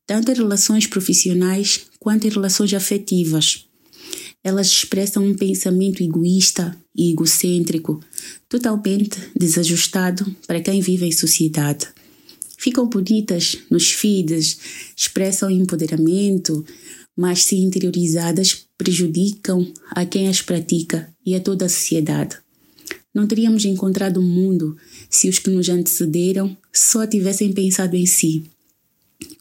tanto 0.06 0.34
em 0.34 0.36
relações 0.36 0.86
profissionais 0.86 1.86
quanto 1.98 2.28
em 2.28 2.30
relações 2.30 2.74
afetivas. 2.74 3.64
Elas 4.44 4.68
expressam 4.68 5.26
um 5.26 5.34
pensamento 5.34 6.04
egoísta 6.04 6.78
e 6.98 7.12
egocêntrico, 7.12 8.00
totalmente 8.50 9.20
desajustado 9.36 10.26
para 10.48 10.62
quem 10.62 10.82
vive 10.82 11.06
em 11.06 11.12
sociedade. 11.12 11.88
Ficam 12.58 12.88
bonitas 12.88 13.58
nos 13.70 13.92
feeds, 13.92 14.58
expressam 14.96 15.52
empoderamento, 15.52 16.66
mas 17.16 17.44
se 17.44 17.56
interiorizadas 17.58 18.66
prejudicam 18.78 19.72
a 19.92 20.06
quem 20.06 20.28
as 20.28 20.42
pratica 20.42 21.14
e 21.26 21.36
a 21.36 21.40
toda 21.40 21.66
a 21.66 21.70
sociedade. 21.70 22.38
Não 23.14 23.28
teríamos 23.28 23.64
encontrado 23.66 24.18
o 24.18 24.24
mundo 24.24 24.76
se 25.10 25.30
os 25.30 25.40
que 25.40 25.50
nos 25.50 25.70
antecederam 25.70 26.56
só 26.74 27.06
tivessem 27.06 27.52
pensado 27.54 27.96
em 27.96 28.06
si 28.06 28.44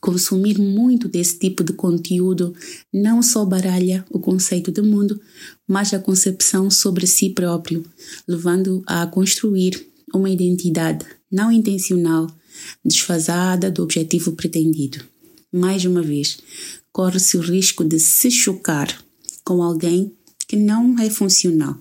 consumir 0.00 0.59
muito 0.59 1.09
desse 1.09 1.38
tipo 1.38 1.65
de 1.65 1.73
conteúdo 1.73 2.55
não 2.93 3.23
só 3.23 3.45
baralha 3.45 4.05
o 4.11 4.19
conceito 4.19 4.71
de 4.71 4.83
mundo, 4.83 5.21
mas 5.67 5.93
a 5.93 5.99
concepção 5.99 6.71
sobre 6.71 7.07
si 7.07 7.31
próprio, 7.31 7.85
levando 8.26 8.83
a 8.87 9.07
construir 9.07 9.87
uma 10.15 10.31
identidade 10.31 11.05
não 11.31 11.50
intencional, 11.50 12.26
desfasada 12.85 13.71
do 13.71 13.83
objetivo 13.83 14.33
pretendido. 14.33 15.05
Mais 15.53 15.85
uma 15.85 16.03
vez, 16.03 16.38
corre-se 16.93 17.37
o 17.37 17.41
risco 17.41 17.85
de 17.85 17.99
se 17.99 18.31
chocar 18.31 19.03
com 19.45 19.62
alguém 19.62 20.12
que 20.49 20.57
não 20.57 20.99
é 20.99 21.11
funcional. 21.11 21.76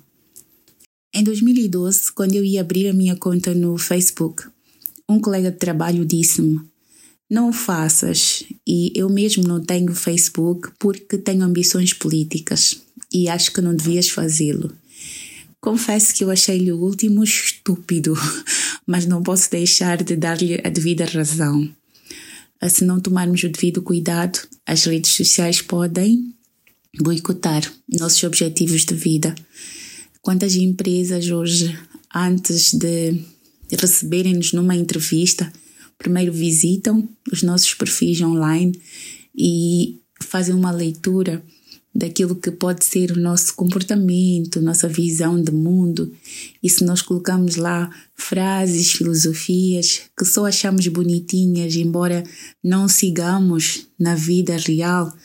Em 1.13 1.23
2012, 1.23 2.11
quando 2.11 2.35
eu 2.35 2.43
ia 2.43 2.61
abrir 2.61 2.87
a 2.89 2.93
minha 2.93 3.15
conta 3.15 3.53
no 3.53 3.77
Facebook, 3.77 4.43
um 5.07 5.19
colega 5.19 5.51
de 5.51 5.57
trabalho 5.57 6.05
disse-me: 6.05 6.59
não 7.29 7.49
o 7.49 7.53
faças. 7.53 8.43
E 8.67 8.91
eu 8.95 9.09
mesmo 9.09 9.43
não 9.47 9.63
tenho 9.63 9.93
Facebook 9.93 10.69
porque 10.79 11.17
tenho 11.17 11.43
ambições 11.43 11.93
políticas 11.93 12.79
e 13.13 13.29
acho 13.29 13.51
que 13.51 13.61
não 13.61 13.75
devias 13.75 14.09
fazê-lo. 14.09 14.71
Confesso 15.59 16.13
que 16.13 16.23
eu 16.23 16.29
achei-lhe 16.29 16.71
o 16.71 16.79
último 16.79 17.23
estúpido, 17.23 18.13
mas 18.85 19.05
não 19.05 19.23
posso 19.23 19.49
deixar 19.49 20.03
de 20.03 20.15
dar-lhe 20.15 20.61
a 20.63 20.69
devida 20.69 21.05
razão. 21.05 21.67
Se 22.69 22.85
não 22.85 22.99
tomarmos 22.99 23.43
o 23.43 23.49
devido 23.49 23.81
cuidado, 23.81 24.39
as 24.65 24.85
redes 24.85 25.11
sociais 25.11 25.61
podem 25.61 26.33
boicotar 26.99 27.63
nossos 27.99 28.23
objetivos 28.23 28.85
de 28.85 28.95
vida. 28.95 29.35
Quantas 30.21 30.55
empresas 30.55 31.29
hoje 31.29 31.77
antes 32.13 32.73
de 32.73 33.21
receberem-nos 33.71 34.53
numa 34.53 34.75
entrevista, 34.75 35.51
primeiro 35.97 36.31
visitam 36.31 37.07
os 37.31 37.41
nossos 37.43 37.73
perfis 37.73 38.21
online 38.21 38.79
e 39.35 39.99
fazem 40.21 40.53
uma 40.53 40.71
leitura 40.71 41.43
daquilo 41.95 42.35
que 42.35 42.51
pode 42.51 42.83
ser 42.83 43.11
o 43.11 43.19
nosso 43.19 43.55
comportamento, 43.55 44.61
nossa 44.61 44.87
visão 44.87 45.41
de 45.41 45.51
mundo. 45.51 46.11
E 46.61 46.69
se 46.69 46.83
nós 46.83 47.01
colocamos 47.01 47.55
lá 47.55 47.89
frases, 48.13 48.91
filosofias 48.91 50.01
que 50.17 50.25
só 50.25 50.45
achamos 50.45 50.85
bonitinhas, 50.87 51.73
embora 51.75 52.23
não 52.61 52.89
sigamos 52.89 53.87
na 53.97 54.13
vida 54.13 54.57
real, 54.57 55.15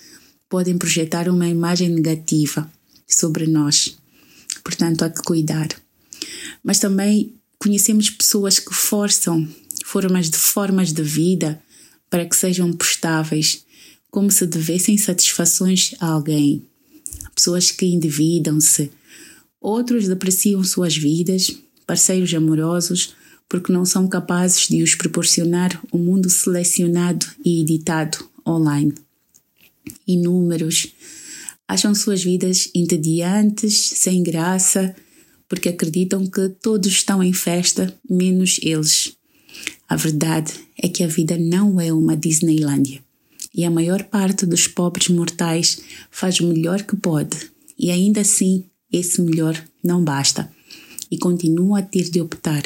podem 0.49 0.79
projetar 0.79 1.29
uma 1.29 1.49
imagem 1.49 1.89
negativa 1.89 2.71
sobre 3.07 3.49
nós. 3.49 3.97
Portanto, 4.63 5.03
há 5.03 5.11
que 5.11 5.23
cuidar. 5.23 5.69
Mas 6.63 6.79
também 6.79 7.35
conhecemos 7.59 8.11
pessoas 8.11 8.61
que 8.61 8.73
forçam 8.73 9.49
formas 9.91 10.31
de 10.31 10.39
formas 10.39 10.93
de 10.93 11.03
vida 11.03 11.61
para 12.09 12.25
que 12.25 12.37
sejam 12.37 12.73
prestáveis 12.73 13.67
como 14.09 14.31
se 14.31 14.47
devessem 14.47 14.97
satisfações 14.97 15.97
a 15.99 16.07
alguém. 16.07 16.63
Pessoas 17.35 17.73
que 17.73 17.87
endividam-se, 17.87 18.89
outros 19.61 20.07
depreciam 20.07 20.63
suas 20.63 20.97
vidas, 20.97 21.57
parceiros 21.89 22.33
amorosos, 22.33 23.17
porque 23.49 23.73
não 23.73 23.85
são 23.85 24.07
capazes 24.07 24.69
de 24.69 24.81
os 24.81 24.95
proporcionar 24.95 25.81
o 25.91 25.99
um 25.99 26.05
mundo 26.05 26.31
selecionado 26.31 27.27
e 27.45 27.61
editado 27.61 28.25
online. 28.47 28.95
Inúmeros 30.07 30.95
acham 31.67 31.97
suas 31.97 32.23
vidas 32.23 32.71
entediantes, 32.77 33.75
sem 33.97 34.23
graça, 34.23 34.95
porque 35.49 35.69
acreditam 35.69 36.29
que 36.29 36.49
todos 36.63 36.93
estão 36.93 37.21
em 37.21 37.33
festa, 37.33 37.93
menos 38.09 38.61
eles. 38.63 39.19
A 39.89 39.97
verdade 39.97 40.53
é 40.81 40.89
que 40.89 41.03
a 41.03 41.09
vida 41.09 41.37
não 41.39 41.81
é 41.81 41.93
uma 41.93 42.17
Disneylândia 42.17 43.03
e 43.55 43.65
a 43.65 43.71
maior 43.71 44.05
parte 44.05 44.47
dos 44.47 44.67
pobres 44.67 45.09
mortais 45.09 45.81
faz 46.11 46.41
o 46.41 46.47
melhor 46.47 46.83
que 46.83 46.97
pode, 46.97 47.51
e 47.79 47.91
ainda 47.91 48.21
assim 48.21 48.65
esse 48.93 49.21
melhor 49.21 49.61
não 49.83 50.03
basta, 50.03 50.51
e 51.11 51.19
continua 51.19 51.81
a 51.81 51.83
ter 51.83 52.11
de 52.11 52.21
optar 52.21 52.63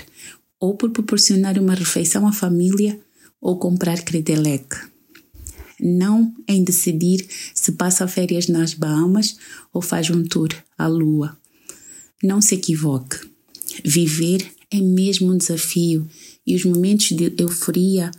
ou 0.61 0.75
por 0.75 0.91
proporcionar 0.91 1.59
uma 1.59 1.75
refeição 1.75 2.27
à 2.27 2.33
família 2.33 2.99
ou 3.41 3.59
comprar 3.59 4.03
Credelec. 4.03 4.67
Não 5.81 6.35
em 6.49 6.63
decidir 6.63 7.27
se 7.55 7.73
passa 7.73 8.07
férias 8.07 8.49
nas 8.49 8.73
Bahamas 8.73 9.37
ou 9.73 9.83
faz 9.83 10.09
um 10.09 10.23
tour 10.23 10.49
à 10.79 10.87
Lua. 10.87 11.37
Não 12.23 12.41
se 12.41 12.55
equivoque. 12.55 13.19
Viver 13.85 14.47
é 14.71 14.81
mesmo 14.81 15.33
um 15.33 15.37
desafio 15.37 16.09
e 16.47 16.55
os 16.55 16.65
momentos 16.65 17.09
de 17.09 17.33
euforia, 17.39 18.11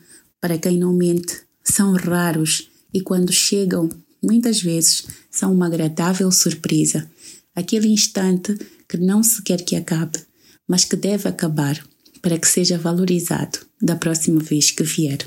para 0.41 0.57
quem 0.57 0.77
não 0.77 0.93
mente, 0.93 1.41
são 1.63 1.93
raros 1.93 2.69
e 2.93 3.01
quando 3.01 3.31
chegam, 3.31 3.89
muitas 4.21 4.61
vezes 4.61 5.05
são 5.29 5.53
uma 5.53 5.67
agradável 5.67 6.31
surpresa. 6.31 7.09
Aquele 7.55 7.87
instante 7.87 8.57
que 8.87 8.97
não 8.97 9.23
se 9.23 9.41
quer 9.41 9.61
que 9.61 9.75
acabe, 9.75 10.19
mas 10.67 10.85
que 10.85 10.95
deve 10.95 11.27
acabar 11.27 11.83
para 12.21 12.37
que 12.39 12.47
seja 12.47 12.77
valorizado 12.77 13.59
da 13.81 13.95
próxima 13.95 14.41
vez 14.41 14.71
que 14.71 14.83
vier. 14.83 15.19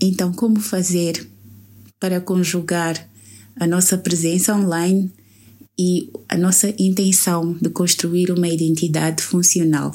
Então, 0.00 0.32
como 0.32 0.60
fazer 0.60 1.28
para 2.00 2.20
conjugar 2.20 3.08
a 3.56 3.66
nossa 3.66 3.96
presença 3.96 4.54
online 4.54 5.12
e 5.78 6.10
a 6.28 6.36
nossa 6.36 6.74
intenção 6.78 7.56
de 7.60 7.70
construir 7.70 8.30
uma 8.30 8.48
identidade 8.48 9.22
funcional? 9.22 9.94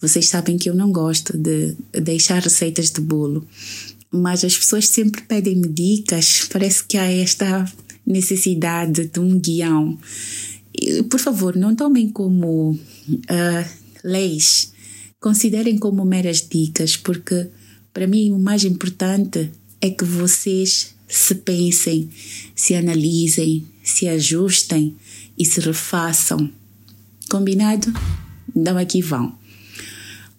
Vocês 0.00 0.28
sabem 0.28 0.56
que 0.56 0.70
eu 0.70 0.74
não 0.74 0.90
gosto 0.90 1.36
de 1.36 1.76
deixar 1.92 2.40
receitas 2.42 2.90
de 2.90 3.00
bolo, 3.00 3.46
mas 4.10 4.44
as 4.44 4.56
pessoas 4.56 4.88
sempre 4.88 5.22
pedem-me 5.22 5.68
dicas. 5.68 6.48
Parece 6.50 6.84
que 6.84 6.96
há 6.96 7.04
esta 7.04 7.70
necessidade 8.06 9.06
de 9.06 9.20
um 9.20 9.38
guião. 9.38 9.98
Por 11.10 11.20
favor, 11.20 11.54
não 11.54 11.74
tomem 11.74 12.08
como 12.08 12.70
uh, 12.72 13.70
leis, 14.02 14.72
considerem 15.20 15.76
como 15.76 16.04
meras 16.04 16.46
dicas, 16.48 16.96
porque 16.96 17.48
para 17.92 18.06
mim 18.06 18.32
o 18.32 18.38
mais 18.38 18.64
importante 18.64 19.50
é 19.80 19.90
que 19.90 20.04
vocês 20.04 20.94
se 21.06 21.34
pensem, 21.34 22.08
se 22.54 22.74
analisem, 22.74 23.66
se 23.82 24.08
ajustem 24.08 24.96
e 25.36 25.44
se 25.44 25.60
refaçam. 25.60 26.50
Combinado? 27.28 27.92
Então 28.56 28.78
aqui 28.78 29.02
vão. 29.02 29.39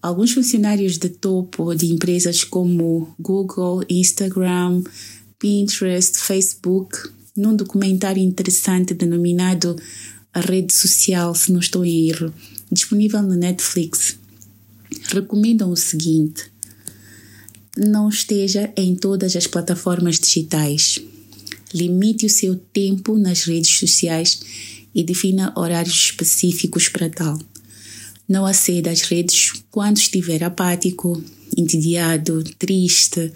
Alguns 0.01 0.31
funcionários 0.31 0.97
de 0.97 1.09
topo 1.09 1.75
de 1.75 1.85
empresas 1.85 2.43
como 2.43 3.13
Google, 3.19 3.83
Instagram, 3.87 4.83
Pinterest, 5.37 6.17
Facebook, 6.17 6.97
num 7.37 7.55
documentário 7.55 8.21
interessante 8.21 8.95
denominado 8.95 9.75
A 10.33 10.39
Rede 10.39 10.73
Social, 10.73 11.35
se 11.35 11.51
não 11.51 11.59
estou 11.59 11.85
em 11.85 12.09
erro, 12.09 12.33
disponível 12.71 13.21
no 13.21 13.35
Netflix, 13.35 14.17
recomendam 15.09 15.71
o 15.71 15.77
seguinte: 15.77 16.51
não 17.77 18.09
esteja 18.09 18.73
em 18.75 18.95
todas 18.95 19.35
as 19.35 19.45
plataformas 19.47 20.19
digitais. 20.19 20.99
Limite 21.73 22.25
o 22.25 22.29
seu 22.29 22.55
tempo 22.55 23.17
nas 23.17 23.43
redes 23.43 23.77
sociais 23.77 24.41
e 24.93 25.03
defina 25.03 25.53
horários 25.55 25.95
específicos 25.95 26.89
para 26.89 27.09
tal. 27.09 27.39
Não 28.31 28.45
aceda 28.45 28.89
às 28.91 29.01
redes 29.01 29.51
quando 29.69 29.97
estiver 29.97 30.41
apático, 30.41 31.21
entediado, 31.57 32.41
triste, 32.57 33.29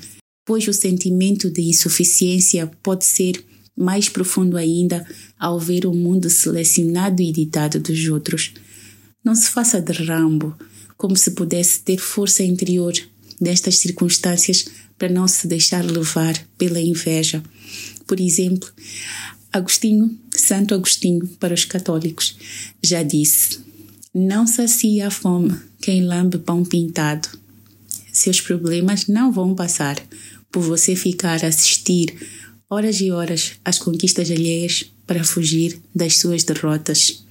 pois 0.45 0.65
o 0.69 0.73
sentimento 0.73 1.51
de 1.51 1.63
insuficiência 1.63 2.71
pode 2.81 3.03
ser 3.03 3.43
mais 3.75 4.07
profundo 4.07 4.55
ainda 4.55 5.05
ao 5.37 5.59
ver 5.59 5.85
o 5.85 5.93
mundo 5.93 6.29
selecionado 6.29 7.21
e 7.21 7.27
editado 7.27 7.77
dos 7.77 8.07
outros. 8.07 8.53
Não 9.21 9.35
se 9.35 9.49
faça 9.49 9.81
de 9.81 9.91
rambo, 9.91 10.57
como 10.95 11.17
se 11.17 11.31
pudesse 11.31 11.81
ter 11.81 11.97
força 11.97 12.41
interior 12.41 12.93
nestas 13.37 13.79
circunstâncias 13.79 14.65
para 14.97 15.09
não 15.09 15.27
se 15.27 15.45
deixar 15.45 15.83
levar 15.83 16.41
pela 16.57 16.79
inveja. 16.79 17.43
Por 18.07 18.17
exemplo, 18.17 18.71
Agostinho, 19.51 20.17
Santo 20.31 20.73
Agostinho 20.73 21.27
para 21.37 21.53
os 21.53 21.65
católicos, 21.65 22.37
já 22.81 23.03
disse: 23.03 23.64
não 24.17 24.47
sacia 24.47 25.07
a 25.07 25.11
fome 25.11 25.53
quem 25.81 26.05
lambe 26.05 26.37
pão 26.37 26.63
pintado. 26.63 27.27
Seus 28.13 28.39
problemas 28.39 29.07
não 29.07 29.29
vão 29.29 29.53
passar 29.53 30.01
por 30.49 30.63
você 30.63 30.95
ficar 30.95 31.43
a 31.43 31.49
assistir 31.49 32.15
horas 32.69 33.01
e 33.01 33.11
horas 33.11 33.55
às 33.65 33.77
conquistas 33.77 34.31
alheias 34.31 34.89
para 35.05 35.25
fugir 35.25 35.81
das 35.93 36.17
suas 36.17 36.45
derrotas. 36.45 37.25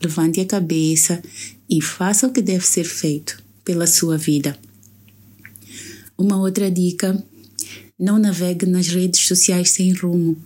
Levante 0.00 0.38
a 0.40 0.46
cabeça 0.46 1.20
e 1.68 1.82
faça 1.82 2.28
o 2.28 2.32
que 2.32 2.40
deve 2.40 2.64
ser 2.64 2.84
feito 2.84 3.42
pela 3.64 3.88
sua 3.88 4.16
vida. 4.16 4.56
Uma 6.16 6.38
outra 6.38 6.70
dica: 6.70 7.20
não 7.98 8.16
navegue 8.16 8.64
nas 8.64 8.86
redes 8.86 9.26
sociais 9.26 9.70
sem 9.70 9.92
rumo. 9.92 10.36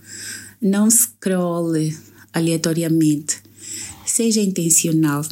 Não 0.59 0.89
scrolle 0.89 1.95
aleatoriamente. 2.33 3.37
Seja 4.07 4.41
intencional 4.41 5.23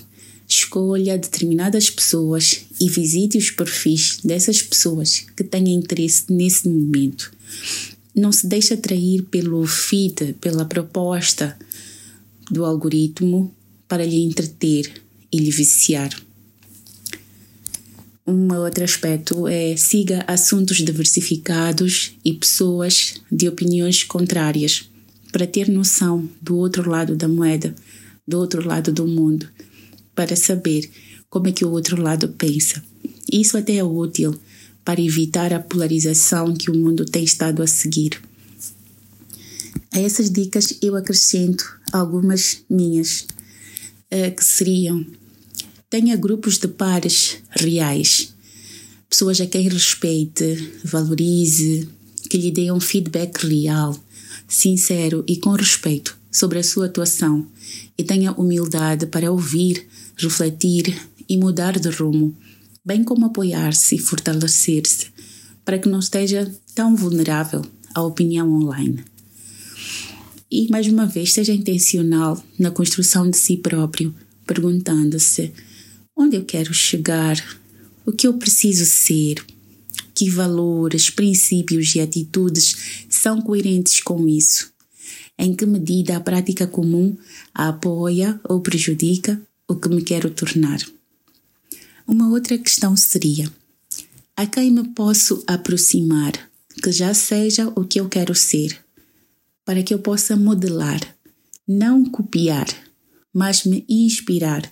escolha 0.55 1.17
determinadas 1.17 1.89
pessoas 1.89 2.65
e 2.79 2.89
visite 2.89 3.37
os 3.37 3.51
perfis 3.51 4.19
dessas 4.23 4.61
pessoas 4.61 5.25
que 5.35 5.43
têm 5.43 5.73
interesse 5.73 6.31
nesse 6.31 6.67
momento. 6.67 7.31
Não 8.15 8.31
se 8.31 8.47
deixe 8.47 8.73
atrair 8.73 9.23
pelo 9.23 9.65
feed, 9.67 10.33
pela 10.39 10.65
proposta 10.65 11.57
do 12.49 12.63
algoritmo 12.63 13.53
para 13.87 14.05
lhe 14.05 14.23
entreter 14.23 15.01
e 15.31 15.37
lhe 15.37 15.51
viciar. 15.51 16.09
Um 18.25 18.51
outro 18.53 18.83
aspecto 18.83 19.47
é 19.47 19.75
siga 19.75 20.23
assuntos 20.27 20.77
diversificados 20.77 22.13
e 22.23 22.33
pessoas 22.33 23.15
de 23.31 23.47
opiniões 23.47 24.03
contrárias 24.03 24.89
para 25.31 25.45
ter 25.45 25.69
noção 25.69 26.27
do 26.41 26.57
outro 26.57 26.89
lado 26.89 27.15
da 27.15 27.27
moeda, 27.27 27.75
do 28.27 28.39
outro 28.39 28.65
lado 28.65 28.91
do 28.91 29.05
mundo 29.05 29.47
para 30.15 30.35
saber 30.35 30.89
como 31.29 31.47
é 31.47 31.51
que 31.51 31.65
o 31.65 31.71
outro 31.71 32.01
lado 32.01 32.29
pensa. 32.29 32.81
Isso 33.31 33.57
até 33.57 33.75
é 33.75 33.83
útil 33.83 34.33
para 34.83 35.01
evitar 35.01 35.53
a 35.53 35.59
polarização 35.59 36.53
que 36.53 36.71
o 36.71 36.77
mundo 36.77 37.05
tem 37.05 37.23
estado 37.23 37.61
a 37.61 37.67
seguir. 37.67 38.21
A 39.91 39.99
essas 39.99 40.29
dicas 40.29 40.77
eu 40.81 40.95
acrescento 40.95 41.65
algumas 41.91 42.63
minhas, 42.69 43.25
eh, 44.09 44.31
que 44.31 44.43
seriam: 44.43 45.05
tenha 45.89 46.15
grupos 46.15 46.57
de 46.57 46.67
pares 46.67 47.37
reais, 47.49 48.33
pessoas 49.09 49.41
a 49.41 49.47
quem 49.47 49.67
respeite, 49.67 50.71
valorize, 50.83 51.87
que 52.29 52.37
lhe 52.37 52.51
deem 52.51 52.71
um 52.71 52.79
feedback 52.79 53.45
real, 53.45 53.97
sincero 54.47 55.23
e 55.27 55.37
com 55.37 55.51
respeito 55.51 56.17
sobre 56.31 56.59
a 56.59 56.63
sua 56.63 56.87
atuação 56.87 57.47
e 57.97 58.03
tenha 58.03 58.33
humildade 58.33 59.05
para 59.07 59.31
ouvir 59.31 59.87
refletir 60.17 60.95
e 61.27 61.37
mudar 61.37 61.79
de 61.79 61.89
rumo, 61.89 62.35
bem 62.83 63.03
como 63.03 63.25
apoiar-se 63.25 63.95
e 63.95 63.99
fortalecer-se 63.99 65.07
para 65.63 65.79
que 65.79 65.89
não 65.89 65.99
esteja 65.99 66.51
tão 66.75 66.95
vulnerável 66.95 67.65
à 67.93 68.01
opinião 68.03 68.51
online. 68.53 69.03
E 70.49 70.69
mais 70.69 70.87
uma 70.87 71.07
vez, 71.07 71.33
seja 71.33 71.51
intencional 71.51 72.41
na 72.57 72.69
construção 72.69 73.29
de 73.29 73.35
si 73.35 73.57
próprio, 73.57 74.13
perguntando-se 74.45 75.51
onde 76.15 76.37
eu 76.37 76.45
quero 76.45 76.73
chegar, 76.73 77.35
o 78.05 78.11
que 78.11 78.27
eu 78.27 78.35
preciso 78.35 78.85
ser, 78.85 79.43
que 80.13 80.29
valores, 80.29 81.09
princípios 81.09 81.95
e 81.95 81.99
atitudes 81.99 83.05
são 83.09 83.41
coerentes 83.41 83.99
com 84.01 84.27
isso, 84.27 84.71
em 85.37 85.53
que 85.53 85.65
medida 85.65 86.15
a 86.15 86.21
prática 86.21 86.65
comum 86.67 87.17
a 87.53 87.69
apoia 87.69 88.39
ou 88.47 88.61
prejudica 88.61 89.41
o 89.67 89.75
que 89.75 89.89
me 89.89 90.01
quero 90.01 90.29
tornar. 90.29 90.79
Uma 92.07 92.29
outra 92.29 92.57
questão 92.57 92.95
seria: 92.95 93.51
a 94.35 94.45
quem 94.45 94.71
me 94.71 94.87
posso 94.89 95.43
aproximar 95.47 96.33
que 96.81 96.91
já 96.91 97.13
seja 97.13 97.71
o 97.75 97.85
que 97.85 97.99
eu 97.99 98.09
quero 98.09 98.35
ser, 98.35 98.77
para 99.63 99.81
que 99.81 99.93
eu 99.93 99.99
possa 99.99 100.35
modelar, 100.35 100.99
não 101.67 102.05
copiar, 102.05 102.67
mas 103.33 103.63
me 103.63 103.85
inspirar 103.89 104.71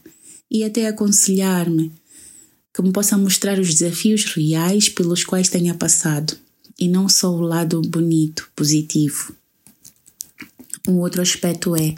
e 0.51 0.63
até 0.63 0.87
aconselhar-me, 0.87 1.91
que 2.73 2.81
me 2.81 2.91
possa 2.91 3.17
mostrar 3.17 3.57
os 3.59 3.73
desafios 3.73 4.25
reais 4.25 4.89
pelos 4.89 5.23
quais 5.23 5.49
tenha 5.49 5.73
passado 5.73 6.37
e 6.77 6.87
não 6.87 7.07
só 7.07 7.31
o 7.31 7.41
lado 7.41 7.81
bonito, 7.81 8.49
positivo. 8.55 9.33
Um 10.87 10.99
outro 10.99 11.21
aspecto 11.21 11.75
é 11.75 11.95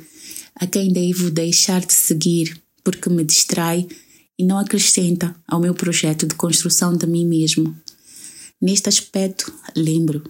a 0.56 0.68
quem 0.68 0.94
devo 0.94 1.32
deixar 1.32 1.86
de 1.86 1.94
seguir 1.94 2.62
porque 2.86 3.10
me 3.10 3.24
distrai 3.24 3.86
e 4.38 4.46
não 4.46 4.60
acrescenta 4.60 5.36
ao 5.48 5.60
meu 5.60 5.74
projeto 5.74 6.28
de 6.28 6.36
construção 6.36 6.96
de 6.96 7.08
mim 7.08 7.26
mesmo. 7.26 7.76
Neste 8.62 8.88
aspecto, 8.88 9.52
lembro, 9.76 10.24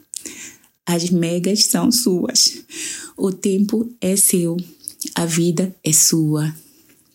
as 0.85 1.09
megas 1.09 1.65
são 1.65 1.91
suas. 1.91 2.63
O 3.17 3.31
tempo 3.31 3.93
é 3.99 4.15
seu, 4.15 4.55
a 5.13 5.25
vida 5.25 5.75
é 5.83 5.91
sua. 5.91 6.55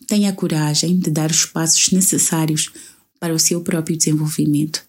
Tenha 0.06 0.32
coragem 0.32 0.98
de 0.98 1.10
dar 1.10 1.30
os 1.30 1.46
passos 1.46 1.90
necessários 1.90 2.70
para 3.18 3.34
o 3.34 3.38
seu 3.38 3.62
próprio 3.62 3.96
desenvolvimento. 3.96 4.84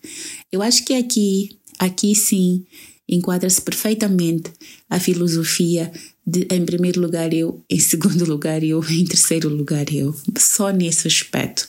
Eu 0.51 0.61
acho 0.61 0.83
que 0.83 0.93
aqui, 0.93 1.57
aqui 1.79 2.13
sim, 2.13 2.65
enquadra-se 3.07 3.61
perfeitamente 3.61 4.51
a 4.89 4.99
filosofia 4.99 5.91
de 6.25 6.47
em 6.49 6.65
primeiro 6.65 7.01
lugar 7.01 7.33
eu, 7.33 7.63
em 7.69 7.79
segundo 7.79 8.25
lugar 8.29 8.63
eu, 8.63 8.83
em 8.89 9.05
terceiro 9.05 9.49
lugar 9.49 9.91
eu. 9.93 10.15
Só 10.37 10.69
nesse 10.69 11.07
aspecto. 11.07 11.67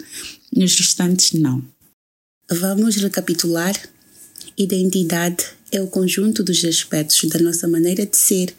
Nos 0.54 0.74
restantes, 0.76 1.32
não. 1.32 1.64
Vamos 2.50 2.96
recapitular. 2.96 3.74
Identidade 4.56 5.44
é 5.70 5.80
o 5.80 5.86
conjunto 5.86 6.42
dos 6.42 6.62
aspectos 6.64 7.24
da 7.30 7.38
nossa 7.38 7.66
maneira 7.66 8.04
de 8.04 8.16
ser 8.16 8.54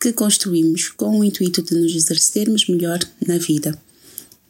que 0.00 0.12
construímos 0.12 0.88
com 0.88 1.20
o 1.20 1.24
intuito 1.24 1.62
de 1.62 1.74
nos 1.74 1.94
exercermos 1.94 2.66
melhor 2.66 2.98
na 3.26 3.38
vida. 3.38 3.78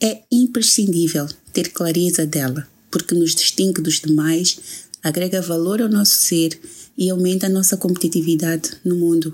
É 0.01 0.23
imprescindível 0.31 1.27
ter 1.53 1.71
clareza 1.71 2.27
dela, 2.27 2.69
porque 2.91 3.15
nos 3.15 3.35
distingue 3.35 3.81
dos 3.81 4.01
demais, 4.01 4.59
agrega 5.03 5.41
valor 5.41 5.81
ao 5.81 5.89
nosso 5.89 6.15
ser 6.15 6.61
e 6.97 7.11
aumenta 7.11 7.47
a 7.47 7.51
nossa 7.51 7.77
competitividade 7.77 8.73
no 8.85 8.97
mundo. 8.97 9.33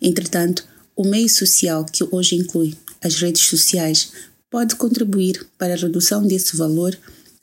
Entretanto, 0.00 0.64
o 1.00 1.08
meio 1.08 1.30
social, 1.30 1.86
que 1.90 2.04
hoje 2.10 2.36
inclui 2.36 2.76
as 3.02 3.14
redes 3.14 3.40
sociais, 3.48 4.12
pode 4.50 4.76
contribuir 4.76 5.46
para 5.56 5.72
a 5.72 5.76
redução 5.76 6.26
desse 6.26 6.54
valor 6.58 6.94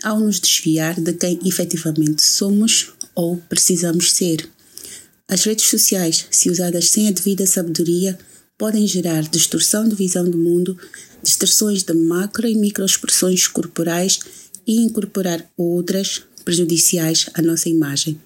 ao 0.04 0.20
nos 0.20 0.40
desviar 0.40 0.94
de 1.02 1.12
quem 1.14 1.40
efetivamente 1.44 2.24
somos 2.24 2.92
ou 3.16 3.38
precisamos 3.50 4.12
ser. 4.12 4.48
As 5.28 5.44
redes 5.44 5.66
sociais, 5.66 6.28
se 6.30 6.52
usadas 6.52 6.90
sem 6.90 7.08
a 7.08 7.12
devida 7.12 7.48
sabedoria, 7.48 8.16
podem 8.60 8.86
gerar 8.86 9.24
distorção 9.24 9.90
de 9.90 9.96
visão 9.96 10.30
do 10.30 10.38
mundo, 10.38 10.78
distorções 11.24 11.82
de 11.82 11.96
macro 11.96 12.48
e 12.48 12.54
microexpressões 12.54 13.48
corporais 13.48 14.20
e 14.68 14.82
incorporar 14.82 15.44
outras 15.58 16.22
prejudiciais 16.46 17.28
à 17.34 17.42
nossa 17.42 17.70
imagem. 17.70 18.22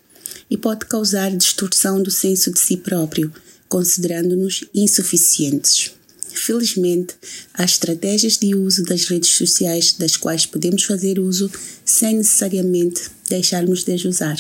E 0.50 0.58
pode 0.58 0.86
causar 0.88 1.32
distorção 1.32 2.04
do 2.04 2.12
senso 2.12 2.52
de 2.52 2.60
si 2.60 2.76
próprio, 2.76 3.32
considerando-nos 3.71 4.65
insuficientes. 4.75 5.93
Felizmente, 6.34 7.15
há 7.53 7.63
estratégias 7.63 8.38
de 8.38 8.53
uso 8.53 8.84
das 8.84 9.05
redes 9.05 9.29
sociais 9.29 9.93
das 9.97 10.17
quais 10.17 10.45
podemos 10.45 10.84
fazer 10.84 11.19
uso 11.19 11.49
sem 11.86 12.17
necessariamente 12.17 13.10
deixarmos 13.29 13.86
de 13.86 13.93
as 13.93 14.03
usar. 14.03 14.38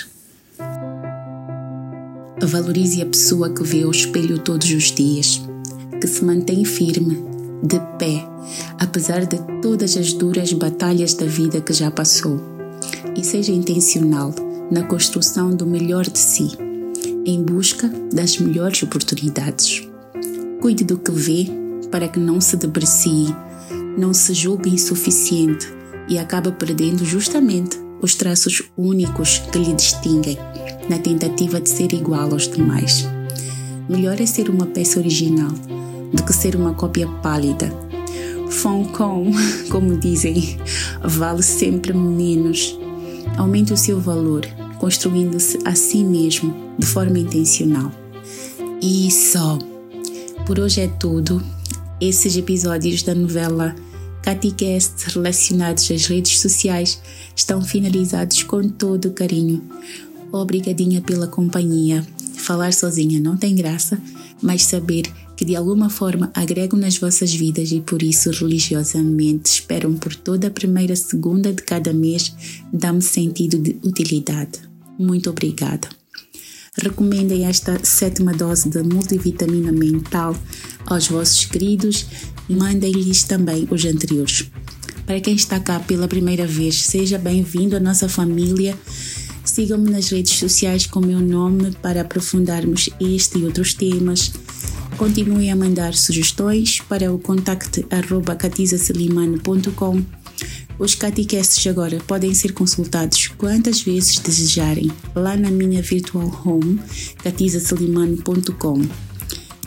Valorize 2.41 3.01
a 3.01 3.05
pessoa 3.05 3.53
que 3.53 3.63
vê 3.63 3.85
o 3.85 3.91
espelho 3.91 4.37
todos 4.37 4.69
os 4.69 4.91
dias, 4.91 5.39
que 6.01 6.07
se 6.07 6.25
mantém 6.25 6.65
firme, 6.65 7.17
de 7.63 7.79
pé, 7.97 8.25
apesar 8.79 9.25
de 9.25 9.37
todas 9.61 9.95
as 9.95 10.11
duras 10.11 10.51
batalhas 10.51 11.13
da 11.13 11.25
vida 11.25 11.61
que 11.61 11.71
já 11.71 11.89
passou, 11.89 12.41
e 13.15 13.23
seja 13.23 13.53
intencional 13.53 14.35
na 14.69 14.83
construção 14.83 15.55
do 15.55 15.65
melhor 15.65 16.09
de 16.09 16.19
si 16.19 16.70
em 17.25 17.43
busca 17.43 17.87
das 18.13 18.37
melhores 18.37 18.81
oportunidades. 18.83 19.87
Cuide 20.59 20.83
do 20.83 20.97
que 20.97 21.11
vê 21.11 21.47
para 21.91 22.07
que 22.07 22.19
não 22.19 22.39
se 22.39 22.55
deprecie, 22.57 23.35
não 23.97 24.13
se 24.13 24.33
julgue 24.33 24.69
insuficiente 24.69 25.67
e 26.07 26.17
acabe 26.17 26.51
perdendo 26.51 27.05
justamente 27.05 27.77
os 28.01 28.15
traços 28.15 28.63
únicos 28.75 29.39
que 29.51 29.59
lhe 29.59 29.73
distinguem 29.73 30.37
na 30.89 30.97
tentativa 30.97 31.61
de 31.61 31.69
ser 31.69 31.93
igual 31.93 32.31
aos 32.31 32.47
demais. 32.47 33.07
Melhor 33.87 34.19
é 34.19 34.25
ser 34.25 34.49
uma 34.49 34.65
peça 34.65 34.99
original 34.99 35.51
do 36.13 36.23
que 36.23 36.33
ser 36.33 36.55
uma 36.55 36.73
cópia 36.73 37.07
pálida. 37.21 37.71
Foncom, 38.49 39.31
como 39.69 39.97
dizem, 39.97 40.57
vale 41.03 41.43
sempre 41.43 41.93
menos. 41.93 42.77
Aumente 43.37 43.71
o 43.71 43.77
seu 43.77 43.99
valor 43.99 44.45
construindo-se 44.81 45.59
a 45.63 45.75
si 45.75 46.03
mesmo 46.03 46.55
de 46.79 46.87
forma 46.87 47.19
intencional. 47.19 47.91
E 48.81 49.11
só. 49.11 49.59
Por 50.47 50.59
hoje 50.59 50.81
é 50.81 50.87
tudo. 50.87 51.39
Esses 52.01 52.35
episódios 52.35 53.03
da 53.03 53.13
novela 53.13 53.75
Caticast 54.23 55.05
relacionados 55.13 55.89
às 55.91 56.07
redes 56.07 56.39
sociais 56.39 56.99
estão 57.35 57.61
finalizados 57.61 58.41
com 58.41 58.67
todo 58.67 59.09
o 59.09 59.13
carinho. 59.13 59.61
Obrigadinha 60.31 60.99
pela 60.99 61.27
companhia. 61.27 62.03
Falar 62.37 62.73
sozinha 62.73 63.19
não 63.19 63.37
tem 63.37 63.53
graça, 63.53 64.01
mas 64.41 64.63
saber 64.63 65.03
que 65.37 65.45
de 65.45 65.55
alguma 65.55 65.91
forma 65.91 66.31
agregam 66.33 66.79
nas 66.79 66.97
vossas 66.97 67.31
vidas 67.31 67.71
e 67.71 67.81
por 67.81 68.01
isso 68.01 68.31
religiosamente 68.31 69.45
esperam 69.51 69.93
por 69.93 70.15
toda 70.15 70.47
a 70.47 70.51
primeira 70.51 70.95
segunda 70.95 71.53
de 71.53 71.61
cada 71.61 71.93
mês 71.93 72.33
dá-me 72.73 73.03
sentido 73.03 73.59
de 73.59 73.77
utilidade. 73.83 74.70
Muito 74.97 75.29
obrigada. 75.29 75.89
Recomendem 76.77 77.45
esta 77.45 77.83
sétima 77.83 78.33
dose 78.33 78.69
de 78.69 78.81
multivitamina 78.81 79.71
mental 79.71 80.35
aos 80.85 81.07
vossos 81.07 81.45
queridos 81.45 82.05
e 82.47 82.55
mandem-lhes 82.55 83.23
também 83.23 83.67
os 83.69 83.83
anteriores. 83.83 84.49
Para 85.05 85.19
quem 85.19 85.35
está 85.35 85.59
cá 85.59 85.79
pela 85.79 86.07
primeira 86.07 86.47
vez, 86.47 86.81
seja 86.81 87.17
bem-vindo 87.17 87.75
à 87.75 87.79
nossa 87.79 88.07
família. 88.07 88.77
Sigam-me 89.43 89.91
nas 89.91 90.09
redes 90.09 90.37
sociais 90.39 90.85
com 90.85 91.01
meu 91.01 91.19
nome 91.19 91.71
para 91.81 92.01
aprofundarmos 92.01 92.89
este 92.99 93.39
e 93.39 93.43
outros 93.43 93.73
temas. 93.73 94.31
Continuem 94.97 95.51
a 95.51 95.55
mandar 95.55 95.93
sugestões 95.93 96.79
para 96.79 97.11
o 97.11 97.19
contacto 97.19 97.83
arroba 97.89 98.37
os 100.81 100.95
caticasts 100.95 101.67
agora 101.67 101.99
podem 102.07 102.33
ser 102.33 102.53
consultados 102.53 103.27
quantas 103.37 103.81
vezes 103.81 104.17
desejarem 104.17 104.91
lá 105.13 105.37
na 105.37 105.51
minha 105.51 105.79
virtual 105.79 106.41
home 106.43 106.81
catizasalimano.com. 107.23 108.81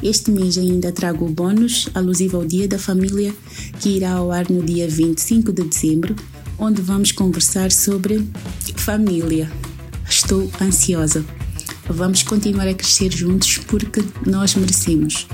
Este 0.03 0.33
mês 0.33 0.59
ainda 0.59 0.91
trago 0.91 1.25
o 1.25 1.31
bônus 1.31 1.89
alusivo 1.95 2.39
ao 2.39 2.45
Dia 2.45 2.67
da 2.67 2.81
Família 2.81 3.33
que 3.79 3.91
irá 3.91 4.15
ao 4.15 4.33
ar 4.33 4.51
no 4.51 4.61
dia 4.61 4.89
25 4.89 5.53
de 5.53 5.63
dezembro, 5.63 6.17
onde 6.59 6.83
vamos 6.83 7.13
conversar 7.13 7.71
sobre 7.71 8.29
família. 8.75 9.49
Estou 10.09 10.51
ansiosa. 10.61 11.25
Vamos 11.89 12.25
continuar 12.25 12.67
a 12.67 12.75
crescer 12.75 13.13
juntos 13.13 13.59
porque 13.59 14.03
nós 14.27 14.57
merecemos. 14.57 15.29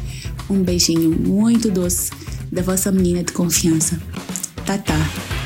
Um 0.50 0.62
beijinho 0.62 1.10
muito 1.10 1.70
doce 1.70 2.10
da 2.52 2.60
vossa 2.60 2.92
menina 2.92 3.24
de 3.24 3.32
confiança. 3.32 3.98
Tata. 4.66 5.39